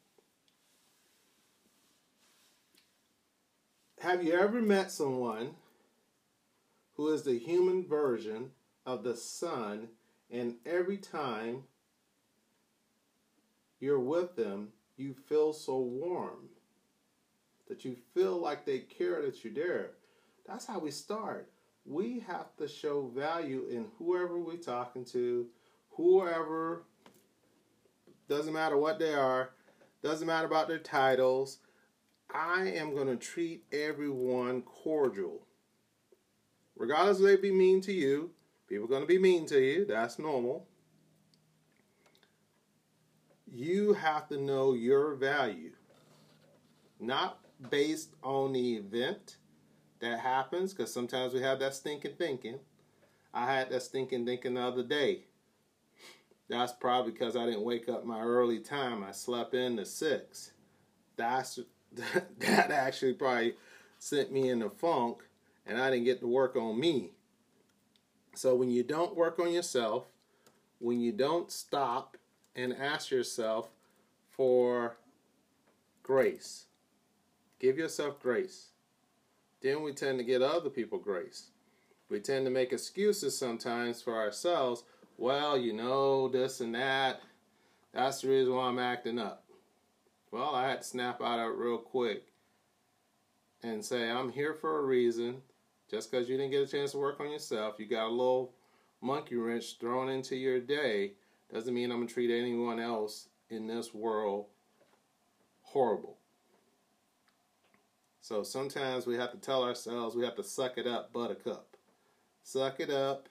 Have 3.99 4.23
you 4.23 4.33
ever 4.33 4.61
met 4.61 4.91
someone 4.91 5.55
who 6.95 7.09
is 7.09 7.23
the 7.23 7.37
human 7.37 7.85
version 7.85 8.51
of 8.87 9.03
the 9.03 9.15
sun, 9.15 9.89
and 10.31 10.55
every 10.65 10.97
time 10.97 11.65
you're 13.79 13.99
with 13.99 14.35
them, 14.35 14.69
you 14.95 15.13
feel 15.13 15.53
so 15.53 15.77
warm 15.77 16.49
that 17.69 17.85
you 17.85 17.95
feel 18.15 18.39
like 18.39 18.65
they 18.65 18.79
care 18.79 19.21
that 19.21 19.43
you're 19.43 19.53
there? 19.53 19.91
That's 20.47 20.65
how 20.65 20.79
we 20.79 20.89
start 20.89 21.51
we 21.87 22.19
have 22.27 22.55
to 22.57 22.67
show 22.67 23.09
value 23.15 23.65
in 23.71 23.85
whoever 23.97 24.37
we're 24.37 24.57
talking 24.57 25.05
to, 25.05 25.47
whoever, 25.91 26.83
doesn't 28.27 28.53
matter 28.53 28.77
what 28.77 28.99
they 28.99 29.13
are, 29.13 29.51
doesn't 30.03 30.27
matter 30.27 30.45
about 30.45 30.67
their 30.67 30.79
titles. 30.79 31.59
I 32.33 32.73
am 32.75 32.93
going 32.93 33.07
to 33.07 33.15
treat 33.15 33.63
everyone 33.71 34.63
cordial. 34.63 35.47
Regardless 36.75 37.19
if 37.19 37.23
they 37.23 37.35
be 37.37 37.51
mean 37.51 37.79
to 37.81 37.93
you, 37.93 38.31
people 38.67 38.85
are 38.85 38.89
going 38.89 39.01
to 39.01 39.07
be 39.07 39.17
mean 39.17 39.45
to 39.47 39.59
you. 39.59 39.85
That's 39.85 40.19
normal. 40.19 40.65
You 43.51 43.93
have 43.93 44.27
to 44.29 44.37
know 44.37 44.73
your 44.73 45.15
value, 45.15 45.71
not 46.99 47.39
based 47.69 48.13
on 48.21 48.53
the 48.53 48.75
event 48.75 49.37
that 49.99 50.19
happens 50.19 50.73
because 50.73 50.93
sometimes 50.93 51.33
we 51.33 51.41
have 51.41 51.59
that 51.59 51.73
stinking 51.73 52.15
thinking. 52.17 52.59
I 53.33 53.51
had 53.51 53.69
that 53.69 53.83
stinking 53.83 54.25
thinking 54.25 54.55
the 54.55 54.61
other 54.61 54.83
day. 54.83 55.25
That's 56.49 56.71
probably 56.71 57.11
because 57.11 57.35
I 57.35 57.45
didn't 57.45 57.63
wake 57.63 57.89
up 57.89 58.05
my 58.05 58.21
early 58.21 58.59
time. 58.59 59.03
I 59.03 59.11
slept 59.11 59.53
in 59.53 59.75
the 59.75 59.85
six. 59.85 60.51
That's 61.15 61.59
that 62.39 62.71
actually 62.71 63.13
probably 63.13 63.55
sent 63.99 64.31
me 64.31 64.49
in 64.49 64.59
the 64.59 64.69
funk, 64.69 65.23
and 65.65 65.79
I 65.79 65.89
didn't 65.89 66.05
get 66.05 66.19
to 66.21 66.27
work 66.27 66.55
on 66.55 66.79
me. 66.79 67.11
So 68.37 68.53
when 68.53 68.69
you 68.69 68.83
don't 68.83 69.15
work 69.15 69.39
on 69.39 69.51
yourself, 69.51 70.05
when 70.77 70.99
you 70.99 71.11
don't 71.11 71.51
stop 71.51 72.17
and 72.55 72.71
ask 72.71 73.09
yourself 73.09 73.69
for 74.29 74.95
grace, 76.03 76.65
give 77.59 77.79
yourself 77.79 78.21
grace. 78.21 78.67
Then 79.61 79.81
we 79.81 79.91
tend 79.91 80.19
to 80.19 80.23
get 80.23 80.43
other 80.43 80.69
people 80.69 80.99
grace. 80.99 81.47
We 82.09 82.19
tend 82.19 82.45
to 82.45 82.51
make 82.51 82.71
excuses 82.71 83.35
sometimes 83.35 84.03
for 84.03 84.15
ourselves. 84.15 84.83
Well, 85.17 85.57
you 85.57 85.73
know, 85.73 86.27
this 86.27 86.61
and 86.61 86.75
that. 86.75 87.21
That's 87.91 88.21
the 88.21 88.29
reason 88.29 88.53
why 88.53 88.67
I'm 88.67 88.77
acting 88.77 89.17
up. 89.17 89.45
Well, 90.29 90.53
I 90.53 90.69
had 90.69 90.83
to 90.83 90.87
snap 90.87 91.23
out 91.23 91.39
of 91.39 91.53
it 91.53 91.57
real 91.57 91.79
quick 91.79 92.27
and 93.63 93.83
say, 93.83 94.11
I'm 94.11 94.31
here 94.31 94.53
for 94.53 94.77
a 94.77 94.83
reason. 94.83 95.41
Just 95.89 96.11
because 96.11 96.27
you 96.27 96.37
didn't 96.37 96.51
get 96.51 96.67
a 96.67 96.71
chance 96.71 96.91
to 96.91 96.97
work 96.97 97.19
on 97.19 97.31
yourself, 97.31 97.75
you 97.79 97.85
got 97.85 98.07
a 98.07 98.09
little 98.09 98.53
monkey 99.01 99.35
wrench 99.35 99.77
thrown 99.79 100.09
into 100.09 100.35
your 100.35 100.59
day, 100.59 101.13
doesn't 101.53 101.73
mean 101.73 101.91
I'm 101.91 101.97
going 101.97 102.07
to 102.07 102.13
treat 102.13 102.31
anyone 102.31 102.79
else 102.79 103.29
in 103.49 103.67
this 103.67 103.93
world 103.93 104.47
horrible. 105.61 106.17
So 108.21 108.43
sometimes 108.43 109.07
we 109.07 109.15
have 109.15 109.31
to 109.31 109.37
tell 109.37 109.63
ourselves 109.63 110.15
we 110.15 110.25
have 110.25 110.35
to 110.35 110.43
suck 110.43 110.77
it 110.77 110.87
up, 110.87 111.13
buttercup. 111.13 111.77
Suck 112.43 112.79
it 112.79 112.89
up. 112.89 113.29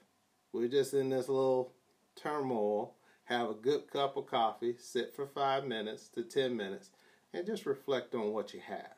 We're 0.53 0.69
just 0.69 0.95
in 0.95 1.11
this 1.11 1.29
little 1.29 1.73
turmoil. 2.15 2.95
Have 3.25 3.51
a 3.51 3.55
good 3.55 3.91
cup 3.91 4.17
of 4.17 4.27
coffee, 4.27 4.77
sit 4.79 5.15
for 5.15 5.27
five 5.27 5.65
minutes 5.67 6.09
to 6.15 6.23
10 6.23 6.57
minutes, 6.57 6.91
and 7.35 7.45
just 7.45 7.67
reflect 7.67 8.15
on 8.15 8.33
what 8.33 8.55
you 8.55 8.61
have. 8.61 8.95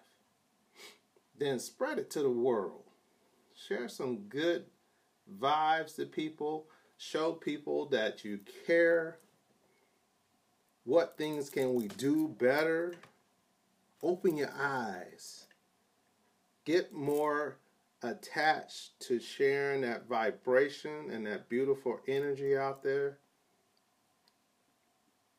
Then 1.36 1.58
spread 1.58 1.98
it 1.98 2.10
to 2.10 2.22
the 2.22 2.30
world. 2.30 2.87
Share 3.66 3.88
some 3.88 4.18
good 4.28 4.66
vibes 5.40 5.96
to 5.96 6.06
people. 6.06 6.66
Show 6.96 7.32
people 7.32 7.86
that 7.86 8.24
you 8.24 8.40
care. 8.66 9.18
What 10.84 11.18
things 11.18 11.50
can 11.50 11.74
we 11.74 11.88
do 11.88 12.28
better? 12.28 12.94
Open 14.02 14.36
your 14.36 14.52
eyes 14.56 15.48
get 16.68 16.92
more 16.92 17.56
attached 18.02 19.00
to 19.00 19.18
sharing 19.18 19.80
that 19.80 20.06
vibration 20.06 21.10
and 21.10 21.26
that 21.26 21.48
beautiful 21.48 21.98
energy 22.06 22.54
out 22.54 22.82
there 22.82 23.16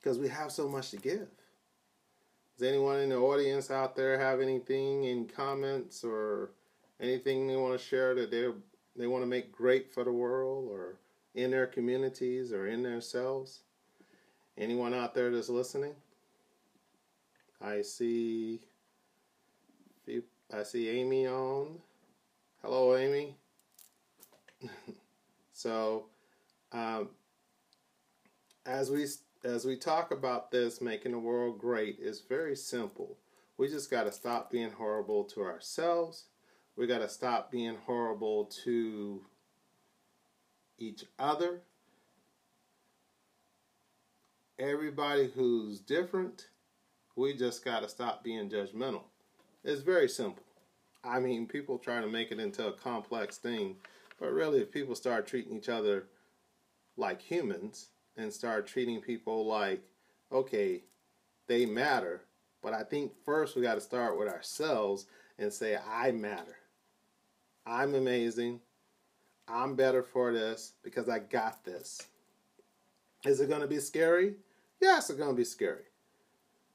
because 0.02 0.18
we 0.18 0.28
have 0.28 0.52
so 0.52 0.68
much 0.68 0.90
to 0.90 0.98
give. 0.98 1.28
Does 2.58 2.68
anyone 2.68 3.00
in 3.00 3.10
the 3.10 3.18
audience 3.18 3.70
out 3.70 3.96
there 3.96 4.18
have 4.18 4.42
anything 4.42 5.04
in 5.04 5.28
comments 5.28 6.04
or 6.04 6.50
anything 7.00 7.48
they 7.48 7.56
want 7.56 7.80
to 7.80 7.86
share 7.86 8.16
that 8.16 8.32
they 8.32 8.48
they 8.96 9.08
want 9.08 9.24
to 9.24 9.28
make 9.28 9.52
great 9.52 9.94
for 9.94 10.04
the 10.04 10.12
world 10.12 10.68
or 10.70 10.96
in 11.36 11.52
their 11.52 11.68
communities 11.68 12.52
or 12.52 12.68
in 12.68 12.84
themselves? 12.84 13.62
Anyone 14.58 14.94
out 14.94 15.14
there 15.14 15.32
that's 15.32 15.50
listening? 15.50 15.96
I 17.62 17.82
see 17.82 18.60
I 20.52 20.64
see 20.64 20.90
Amy 20.90 21.28
on. 21.28 21.78
Hello, 22.64 22.98
Amy. 22.98 23.36
so, 25.54 26.06
um, 26.72 27.10
as 28.66 28.90
we 28.90 29.06
as 29.44 29.64
we 29.66 29.78
talk 29.78 30.12
about 30.12 30.50
this, 30.50 30.82
making 30.82 31.12
the 31.12 31.20
world 31.20 31.60
great, 31.60 32.00
is 32.00 32.22
very 32.22 32.56
simple. 32.56 33.16
We 33.58 33.68
just 33.68 33.92
got 33.92 34.04
to 34.06 34.12
stop 34.12 34.50
being 34.50 34.72
horrible 34.72 35.24
to 35.26 35.44
ourselves. 35.44 36.26
We 36.80 36.88
got 36.88 37.00
to 37.00 37.10
stop 37.10 37.52
being 37.52 37.76
horrible 37.86 38.46
to 38.64 39.20
each 40.78 41.04
other. 41.20 41.60
Everybody 44.58 45.30
who's 45.36 45.82
different, 45.82 46.48
We 47.18 47.34
just 47.34 47.66
got 47.66 47.82
to 47.82 47.90
stop 47.90 48.24
being 48.24 48.50
judgmental. 48.50 49.02
It's 49.66 49.82
very 49.82 50.08
simple. 50.08 50.42
I 51.04 51.20
mean, 51.20 51.48
people 51.48 51.78
try 51.78 52.00
to 52.00 52.08
make 52.08 52.32
it 52.32 52.40
into 52.40 52.68
a 52.68 52.72
complex 52.72 53.38
thing, 53.38 53.76
but 54.18 54.32
really, 54.32 54.62
if 54.62 54.72
people 54.72 54.96
start 54.96 55.28
treating 55.28 55.58
each 55.58 55.68
other 55.68 56.06
like 56.96 57.22
humans 57.22 57.90
and 58.16 58.32
start 58.32 58.68
treating 58.68 59.02
people 59.02 59.46
like, 59.46 59.82
okay, 60.32 60.84
they 61.48 61.66
matter, 61.66 62.22
but 62.64 62.74
I 62.74 62.84
think 62.84 63.12
first 63.26 63.58
we 63.58 63.64
got 63.64 63.76
to 63.76 63.82
start 63.82 64.18
with 64.18 64.30
ourselves 64.30 65.08
and 65.38 65.52
say, 65.52 65.78
I 65.78 66.12
matter. 66.14 66.56
I'm 67.70 67.94
amazing. 67.94 68.62
I'm 69.48 69.76
better 69.76 70.02
for 70.02 70.34
this 70.34 70.74
because 70.84 71.08
I 71.08 71.20
got 71.20 71.64
this. 71.64 72.02
Is 73.26 73.40
it 73.40 73.48
going 73.48 73.62
to 73.62 73.68
be 73.68 73.80
scary? 73.80 74.36
Yes, 74.82 75.10
it's 75.10 75.20
going 75.20 75.30
to 75.30 75.36
be 75.36 75.44
scary. 75.44 75.84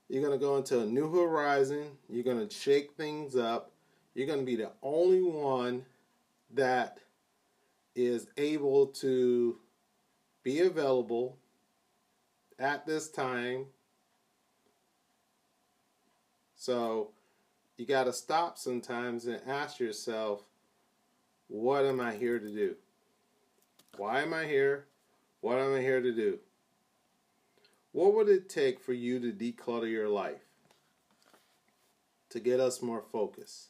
You're 0.09 0.22
going 0.22 0.38
to 0.38 0.45
go 0.45 0.57
into 0.57 0.80
a 0.80 0.86
new 0.86 1.11
horizon. 1.11 1.86
You're 2.09 2.22
going 2.22 2.47
to 2.47 2.55
shake 2.55 2.92
things 2.92 3.34
up. 3.34 3.72
You're 4.14 4.28
going 4.28 4.38
to 4.38 4.45
be 4.45 4.55
the 4.55 4.70
only 4.82 5.22
one 5.22 5.84
that 6.53 6.99
is 7.97 8.28
able 8.36 8.86
to 8.86 9.59
be 10.45 10.61
available 10.61 11.38
at 12.61 12.86
this 12.86 13.09
time. 13.11 13.66
So 16.55 17.11
you 17.78 17.84
got 17.84 18.05
to 18.05 18.12
stop 18.12 18.59
sometimes 18.59 19.26
and 19.26 19.40
ask 19.49 19.80
yourself, 19.80 20.47
what 21.49 21.84
am 21.84 22.01
I 22.01 22.14
here 22.14 22.38
to 22.38 22.49
do? 22.49 22.74
Why 23.97 24.22
am 24.22 24.34
I 24.34 24.45
here? 24.47 24.86
What 25.40 25.59
am 25.59 25.74
I 25.74 25.80
here 25.80 26.01
to 26.01 26.12
do? 26.12 26.38
What 27.92 28.14
would 28.14 28.28
it 28.28 28.49
take 28.49 28.80
for 28.80 28.92
you 28.92 29.20
to 29.20 29.32
declutter 29.32 29.90
your 29.90 30.09
life? 30.09 30.42
To 32.30 32.40
get 32.40 32.59
us 32.59 32.82
more 32.82 33.03
focused? 33.12 33.68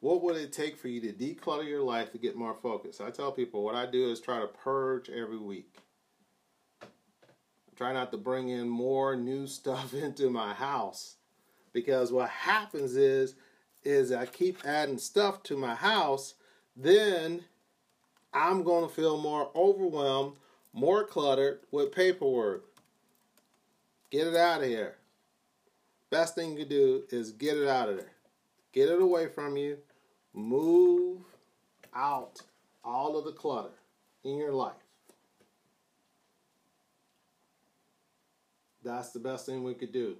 What 0.00 0.22
would 0.22 0.36
it 0.36 0.52
take 0.52 0.76
for 0.76 0.88
you 0.88 1.00
to 1.00 1.12
declutter 1.12 1.66
your 1.66 1.82
life 1.82 2.12
to 2.12 2.18
get 2.18 2.36
more 2.36 2.54
focused? 2.54 3.00
I 3.00 3.10
tell 3.10 3.32
people 3.32 3.62
what 3.62 3.74
I 3.74 3.86
do 3.86 4.10
is 4.10 4.20
try 4.20 4.40
to 4.40 4.46
purge 4.46 5.10
every 5.10 5.38
week. 5.38 5.78
I 6.82 6.86
try 7.76 7.92
not 7.92 8.10
to 8.12 8.18
bring 8.18 8.48
in 8.50 8.68
more 8.68 9.16
new 9.16 9.46
stuff 9.48 9.92
into 9.92 10.30
my 10.30 10.54
house 10.54 11.16
because 11.72 12.12
what 12.12 12.28
happens 12.30 12.96
is 12.96 13.34
is 13.84 14.12
I 14.12 14.24
keep 14.24 14.64
adding 14.64 14.96
stuff 14.96 15.42
to 15.42 15.56
my 15.58 15.74
house, 15.74 16.34
then 16.76 17.44
I'm 18.32 18.62
going 18.62 18.88
to 18.88 18.94
feel 18.94 19.20
more 19.20 19.50
overwhelmed, 19.54 20.36
more 20.72 21.04
cluttered 21.04 21.60
with 21.70 21.92
paperwork. 21.92 22.64
Get 24.10 24.26
it 24.26 24.36
out 24.36 24.62
of 24.62 24.68
here. 24.68 24.96
Best 26.10 26.34
thing 26.34 26.52
you 26.52 26.58
can 26.58 26.68
do 26.68 27.04
is 27.10 27.32
get 27.32 27.56
it 27.56 27.68
out 27.68 27.88
of 27.88 27.96
there. 27.96 28.12
Get 28.72 28.88
it 28.88 29.00
away 29.00 29.28
from 29.28 29.56
you. 29.56 29.78
Move 30.32 31.20
out 31.94 32.40
all 32.84 33.16
of 33.16 33.24
the 33.24 33.32
clutter 33.32 33.74
in 34.24 34.36
your 34.36 34.52
life. 34.52 34.74
That's 38.82 39.12
the 39.12 39.20
best 39.20 39.46
thing 39.46 39.64
we 39.64 39.74
could 39.74 39.92
do. 39.92 40.16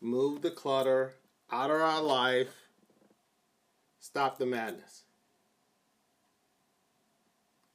Move 0.00 0.42
the 0.42 0.50
clutter 0.50 1.14
out 1.50 1.70
of 1.70 1.80
our 1.80 2.02
life. 2.02 2.54
Stop 3.98 4.38
the 4.38 4.46
madness. 4.46 5.04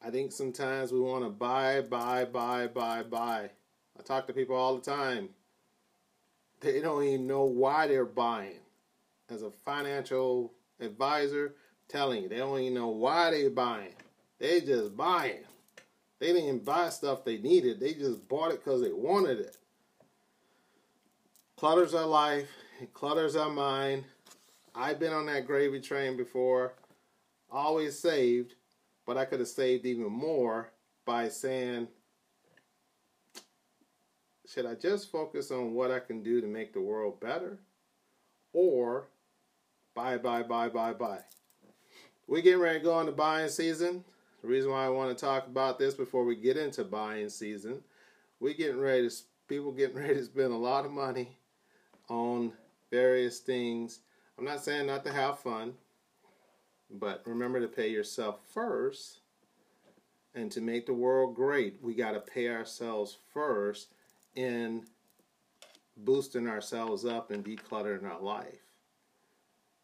I 0.06 0.10
think 0.10 0.34
sometimes 0.34 0.92
we 0.92 1.00
want 1.00 1.24
to 1.24 1.30
buy, 1.30 1.80
buy, 1.82 2.26
buy, 2.26 2.68
buy, 2.68 3.04
buy. 3.04 3.50
I 3.98 4.02
talk 4.04 4.28
to 4.28 4.34
people 4.34 4.56
all 4.56 4.76
the 4.76 4.82
time. 4.82 5.30
They 6.60 6.82
don't 6.82 7.04
even 7.04 7.26
know 7.26 7.46
why 7.46 7.88
they're 7.88 8.04
buying. 8.04 8.60
As 9.30 9.44
a 9.44 9.52
financial 9.52 10.52
advisor, 10.82 11.56
telling 11.88 12.24
you 12.24 12.30
they 12.30 12.38
don't 12.38 12.60
even 12.60 12.74
know 12.74 12.90
why 12.90 13.32
they're 13.32 13.50
buying. 13.50 13.94
They 14.40 14.60
just 14.60 14.98
buying. 14.98 15.44
They 16.20 16.34
didn't 16.34 16.66
buy 16.66 16.90
stuff 16.90 17.24
they 17.24 17.38
needed. 17.38 17.80
They 17.80 17.94
just 17.94 18.28
bought 18.28 18.52
it 18.52 18.64
because 18.64 18.82
they 18.82 18.92
wanted 18.92 19.40
it. 19.40 19.58
Clutters 21.56 21.94
our 21.94 22.06
life. 22.06 22.50
It 22.82 22.94
clutters 22.94 23.38
our 23.38 23.50
mind. 23.50 24.04
I've 24.76 25.00
been 25.00 25.14
on 25.14 25.28
that 25.28 25.46
gravy 25.46 25.80
train 25.80 26.18
before. 26.18 26.74
Always 27.50 27.98
saved, 27.98 28.56
but 29.06 29.18
I 29.18 29.26
could 29.26 29.40
have 29.40 29.50
saved 29.50 29.86
even 29.86 30.12
more 30.12 30.72
by 31.06 31.30
saying, 31.30 31.88
should 34.48 34.66
I 34.66 34.76
just 34.76 35.12
focus 35.12 35.52
on 35.52 35.74
what 35.74 35.92
I 35.92 36.00
can 36.00 36.22
do 36.22 36.42
to 36.42 36.48
make 36.48 36.74
the 36.74 36.82
world 36.82 37.20
better? 37.20 37.58
Or 38.54 39.08
buy, 39.96 40.18
buy, 40.18 40.44
buy, 40.44 40.70
buy, 40.70 40.94
buy. 40.94 41.20
We're 42.28 42.42
getting 42.42 42.62
ready 42.62 42.80
to 42.80 42.86
go 42.86 43.00
into 43.00 43.12
buying 43.12 43.50
season. 43.50 44.04
The 44.42 44.48
reason 44.48 44.72
why 44.72 44.86
I 44.86 44.90
want 44.90 45.18
to 45.18 45.26
talk 45.26 45.48
about 45.48 45.80
this 45.80 45.94
before 45.94 46.24
we 46.24 46.36
get 46.36 46.58
into 46.58 46.84
buying 46.84 47.30
season, 47.30 47.82
we're 48.40 48.54
getting 48.54 48.80
ready 48.80 49.10
to, 49.10 49.16
people 49.48 49.72
getting 49.72 49.96
ready 50.02 50.16
to 50.16 50.24
spend 50.26 50.54
a 50.54 50.58
lot 50.58 50.86
of 50.86 50.92
money 50.92 51.38
on 52.10 52.54
various 52.92 53.40
things. 53.40 54.00
I'm 54.38 54.46
not 54.46 54.64
saying 54.64 54.88
not 54.88 55.04
to 55.06 55.12
have 55.12 55.40
fun, 55.40 55.74
but 57.00 57.22
remember 57.26 57.60
to 57.60 57.68
pay 57.68 57.90
yourself 57.90 58.40
first. 58.54 59.20
And 60.36 60.52
to 60.52 60.62
make 60.62 60.88
the 60.88 60.94
world 60.94 61.36
great, 61.36 61.78
we 61.82 61.94
got 61.94 62.14
to 62.14 62.20
pay 62.20 62.50
ourselves 62.50 63.18
first 63.34 63.94
in 64.36 64.86
boosting 65.98 66.48
ourselves 66.48 67.06
up 67.06 67.30
and 67.30 67.46
decluttering 67.46 68.10
our 68.10 68.20
life. 68.20 68.64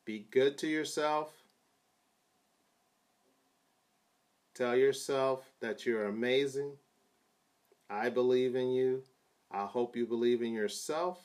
Be 0.05 0.25
good 0.31 0.57
to 0.59 0.67
yourself. 0.67 1.31
Tell 4.55 4.75
yourself 4.75 5.51
that 5.61 5.85
you're 5.85 6.07
amazing. 6.07 6.71
I 7.89 8.09
believe 8.09 8.55
in 8.55 8.71
you. 8.71 9.03
I 9.51 9.65
hope 9.65 9.95
you 9.95 10.05
believe 10.05 10.41
in 10.41 10.53
yourself. 10.53 11.19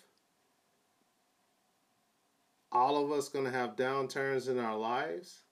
All 2.70 3.02
of 3.02 3.10
us 3.10 3.28
going 3.28 3.44
to 3.44 3.50
have 3.50 3.76
downturns 3.76 4.48
in 4.48 4.58
our 4.58 4.76
lives. 4.76 5.43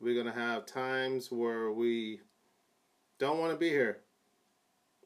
We're 0.00 0.14
going 0.14 0.32
to 0.32 0.40
have 0.40 0.64
times 0.64 1.30
where 1.30 1.70
we 1.70 2.20
don't 3.18 3.38
want 3.38 3.52
to 3.52 3.58
be 3.58 3.68
here. 3.68 3.98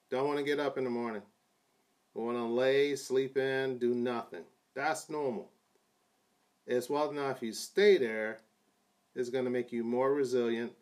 Don't 0.09 0.29
want 0.29 0.39
to 0.39 0.45
get 0.45 0.61
up 0.61 0.79
in 0.79 0.85
the 0.85 0.91
morning. 0.91 1.23
We 2.15 2.23
want 2.23 2.37
to 2.37 2.45
lay, 2.45 2.95
sleep 2.95 3.37
in, 3.37 3.79
do 3.79 3.93
nothing. 3.93 4.45
That's 4.77 5.11
normal. 5.11 5.51
It's 6.67 6.89
well 6.89 7.11
enough 7.11 7.39
if 7.39 7.43
you 7.43 7.53
stay 7.53 7.99
there, 7.99 8.39
it's 9.17 9.31
going 9.31 9.45
to 9.45 9.51
make 9.51 9.73
you 9.73 9.83
more 9.83 10.15
resilient, 10.15 10.73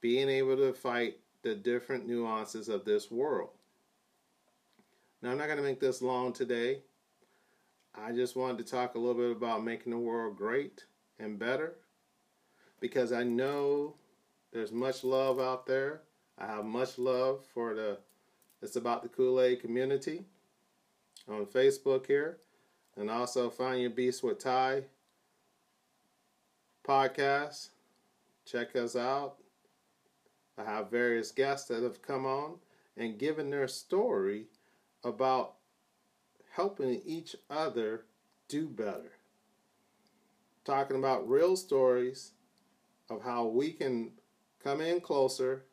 being 0.00 0.28
able 0.28 0.56
to 0.56 0.72
fight 0.72 1.18
the 1.42 1.54
different 1.54 2.08
nuances 2.08 2.68
of 2.68 2.84
this 2.84 3.08
world. 3.08 3.50
Now, 5.22 5.30
I'm 5.30 5.38
not 5.38 5.46
going 5.46 5.58
to 5.58 5.62
make 5.62 5.78
this 5.78 6.02
long 6.02 6.32
today. 6.32 6.80
I 7.94 8.10
just 8.10 8.34
wanted 8.34 8.58
to 8.58 8.70
talk 8.70 8.96
a 8.96 8.98
little 8.98 9.14
bit 9.14 9.30
about 9.30 9.64
making 9.64 9.92
the 9.92 9.98
world 9.98 10.36
great 10.36 10.84
and 11.20 11.38
better 11.38 11.74
because 12.82 13.12
I 13.12 13.22
know 13.22 13.94
there's 14.52 14.72
much 14.72 15.04
love 15.04 15.38
out 15.38 15.66
there. 15.66 16.02
I 16.36 16.46
have 16.46 16.64
much 16.64 16.98
love 16.98 17.46
for 17.54 17.74
the 17.74 17.98
it's 18.60 18.76
about 18.76 19.02
the 19.02 19.08
Kool-Aid 19.08 19.60
community 19.60 20.24
on 21.28 21.46
Facebook 21.46 22.06
here. 22.06 22.38
And 22.96 23.08
also 23.08 23.48
find 23.48 23.80
your 23.80 23.90
Beast 23.90 24.22
with 24.22 24.38
Ty 24.38 24.82
podcast. 26.86 27.70
Check 28.44 28.76
us 28.76 28.96
out. 28.96 29.36
I 30.58 30.64
have 30.64 30.90
various 30.90 31.30
guests 31.30 31.68
that 31.68 31.82
have 31.82 32.02
come 32.02 32.26
on 32.26 32.56
and 32.96 33.18
given 33.18 33.48
their 33.48 33.68
story 33.68 34.46
about 35.04 35.54
helping 36.50 37.00
each 37.06 37.34
other 37.48 38.04
do 38.48 38.66
better. 38.68 39.12
Talking 40.64 40.98
about 40.98 41.28
real 41.28 41.56
stories 41.56 42.32
of 43.12 43.22
how 43.22 43.44
we 43.44 43.72
can 43.72 44.12
come 44.62 44.80
in 44.80 45.00
closer 45.00 45.64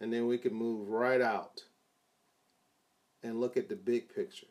and 0.00 0.12
then 0.12 0.26
we 0.26 0.38
can 0.38 0.54
move 0.54 0.88
right 0.88 1.20
out 1.20 1.64
and 3.22 3.40
look 3.40 3.56
at 3.56 3.68
the 3.68 3.76
big 3.76 4.14
picture. 4.14 4.46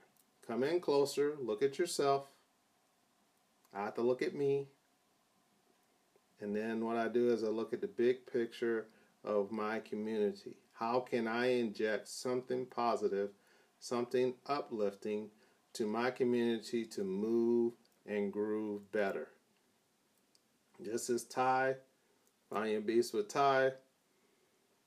Come 0.45 0.63
in 0.63 0.79
closer, 0.79 1.35
look 1.39 1.61
at 1.61 1.77
yourself. 1.77 2.27
I 3.73 3.85
have 3.85 3.95
to 3.95 4.01
look 4.01 4.21
at 4.21 4.35
me. 4.35 4.67
And 6.41 6.55
then 6.55 6.85
what 6.85 6.97
I 6.97 7.07
do 7.07 7.29
is 7.29 7.43
I 7.43 7.47
look 7.47 7.73
at 7.73 7.81
the 7.81 7.87
big 7.87 8.25
picture 8.31 8.87
of 9.23 9.51
my 9.51 9.79
community. 9.79 10.57
How 10.73 10.99
can 10.99 11.27
I 11.27 11.47
inject 11.53 12.07
something 12.07 12.65
positive, 12.65 13.29
something 13.79 14.35
uplifting 14.45 15.29
to 15.73 15.87
my 15.87 16.11
community 16.11 16.85
to 16.85 17.03
move 17.03 17.73
and 18.05 18.31
groove 18.31 18.91
better? 18.91 19.29
This 20.79 21.09
is 21.09 21.23
Ty, 21.23 21.75
Find 22.49 22.75
am 22.75 22.83
Beast 22.83 23.13
with 23.13 23.27
Ty. 23.27 23.71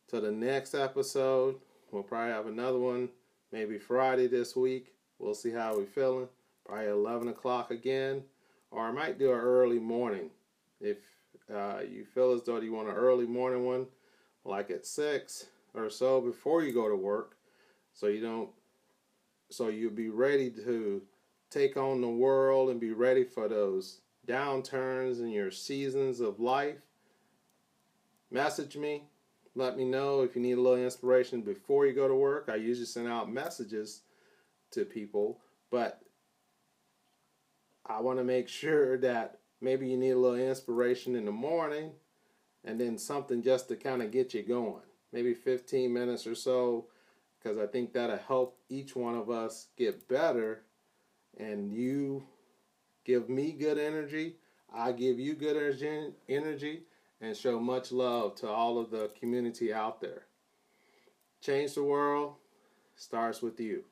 Till 0.09 0.23
the 0.23 0.33
next 0.33 0.75
episode, 0.75 1.57
we'll 1.91 2.03
probably 2.03 2.33
have 2.33 2.47
another 2.47 2.79
one 2.79 3.11
maybe 3.53 3.79
Friday 3.79 4.29
this 4.29 4.57
week. 4.57 4.95
We'll 5.19 5.35
see 5.35 5.51
how 5.51 5.77
we're 5.77 5.85
feeling. 5.85 6.29
probably 6.65 6.87
11 6.87 7.29
o'clock 7.29 7.71
again, 7.71 8.23
or 8.71 8.87
I 8.87 8.93
might 8.93 9.19
do 9.19 9.33
an 9.33 9.39
early 9.39 9.79
morning. 9.79 10.31
If 10.81 10.99
uh, 11.55 11.81
you 11.87 12.07
feel 12.07 12.33
as 12.33 12.43
though 12.45 12.59
you 12.61 12.73
want 12.73 12.89
an 12.89 12.95
early 12.95 13.27
morning 13.27 13.67
one, 13.67 13.87
like 14.45 14.71
at 14.71 14.87
6 14.87 15.47
or 15.75 15.91
so 15.91 16.23
before 16.23 16.63
you 16.63 16.73
go 16.73 16.89
to 16.89 16.97
work, 16.97 17.37
so 17.93 18.07
you 18.07 18.23
don't, 18.23 18.49
so 19.51 19.69
you'll 19.69 19.91
be 19.91 20.09
ready 20.09 20.51
to 20.51 21.03
take 21.51 21.77
on 21.77 22.01
the 22.01 22.09
world 22.09 22.71
and 22.71 22.81
be 22.81 22.93
ready 22.93 23.25
for 23.25 23.49
those 23.49 24.01
downturns 24.27 25.21
in 25.21 25.29
your 25.29 25.51
seasons 25.51 26.21
of 26.21 26.41
life. 26.41 26.79
Message 28.33 28.77
me. 28.77 29.03
Let 29.57 29.77
me 29.77 29.85
know 29.85 30.23
if 30.23 30.37
you 30.37 30.43
need 30.43 30.59
a 30.59 30.61
little 30.61 30.83
inspiration 30.83 31.43
before 31.43 31.87
you 31.87 31.93
go 31.93 32.07
to 32.07 32.15
work. 32.15 32.49
I 32.49 32.55
usually 32.55 32.87
send 32.87 33.09
out 33.09 33.33
messages 33.33 34.03
to 34.71 34.85
people, 34.85 35.41
but 35.71 36.01
I 37.85 38.01
want 38.01 38.19
to 38.19 38.25
make 38.25 38.49
sure 38.49 38.97
that 38.99 39.41
maybe 39.61 39.89
you 39.89 39.97
need 39.97 40.11
a 40.11 40.19
little 40.19 40.39
inspiration 40.39 41.17
in 41.17 41.25
the 41.25 41.33
morning 41.33 41.91
and 42.65 42.81
then 42.81 42.99
something 42.99 43.43
just 43.43 43.69
to 43.69 43.77
kind 43.77 44.01
of 44.01 44.13
get 44.13 44.33
you 44.33 44.45
going. 44.45 44.83
Maybe 45.13 45.35
15 45.35 45.93
minutes 45.93 46.25
or 46.25 46.37
so, 46.37 46.87
because 47.43 47.59
I 47.59 47.67
think 47.67 47.93
that'll 47.93 48.19
help 48.19 48.57
each 48.69 48.95
one 48.95 49.17
of 49.17 49.29
us 49.29 49.67
get 49.77 50.07
better. 50.09 50.63
And 51.37 51.73
you 51.73 52.23
give 53.05 53.29
me 53.29 53.53
good 53.53 53.79
energy, 53.79 54.37
I 54.73 54.93
give 54.93 55.19
you 55.19 55.35
good 55.35 55.57
energy, 56.29 56.83
and 57.21 57.37
show 57.37 57.61
much 57.61 57.93
love 57.93 58.35
to 58.37 58.49
all 58.49 58.79
of 58.79 58.91
the 58.91 59.11
community 59.19 59.73
out 59.73 60.01
there. 60.01 60.23
Change 61.41 61.75
the 61.75 61.83
world 61.83 62.35
starts 62.97 63.43
with 63.43 63.61
you. 63.61 63.85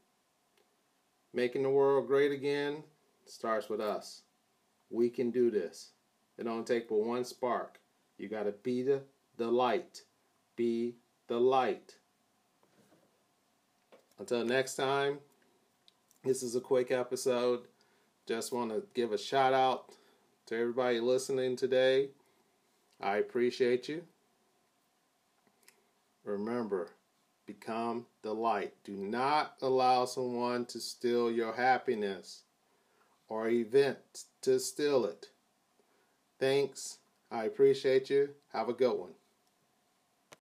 Making 1.32 1.62
the 1.62 1.70
world 1.70 2.06
great 2.06 2.32
again 2.32 2.82
starts 3.26 3.68
with 3.68 3.80
us. 3.80 4.22
We 4.90 5.10
can 5.10 5.30
do 5.30 5.50
this. 5.50 5.90
It 6.38 6.44
don't 6.44 6.66
take 6.66 6.88
but 6.88 7.00
one 7.00 7.24
spark. 7.24 7.80
You 8.16 8.28
got 8.28 8.44
to 8.44 8.52
be 8.52 8.82
the, 8.82 9.02
the 9.36 9.48
light. 9.50 10.02
Be 10.56 10.96
the 11.26 11.38
light. 11.38 11.96
Until 14.18 14.44
next 14.44 14.74
time, 14.74 15.18
this 16.24 16.42
is 16.42 16.56
a 16.56 16.60
quick 16.60 16.90
episode. 16.90 17.60
Just 18.26 18.52
want 18.52 18.70
to 18.70 18.82
give 18.94 19.12
a 19.12 19.18
shout 19.18 19.52
out 19.52 19.94
to 20.46 20.56
everybody 20.56 21.00
listening 21.00 21.56
today. 21.56 22.10
I 23.00 23.18
appreciate 23.18 23.88
you. 23.88 24.02
Remember, 26.24 26.88
become 27.46 28.06
the 28.22 28.34
light. 28.34 28.74
Do 28.84 28.92
not 28.92 29.54
allow 29.62 30.04
someone 30.04 30.66
to 30.66 30.80
steal 30.80 31.30
your 31.30 31.54
happiness 31.54 32.42
or 33.28 33.48
event 33.48 33.98
to 34.42 34.58
steal 34.58 35.04
it. 35.04 35.28
Thanks. 36.38 36.98
I 37.30 37.44
appreciate 37.44 38.10
you. 38.10 38.30
Have 38.52 38.68
a 38.68 38.74
good 38.74 38.98
one. 38.98 39.17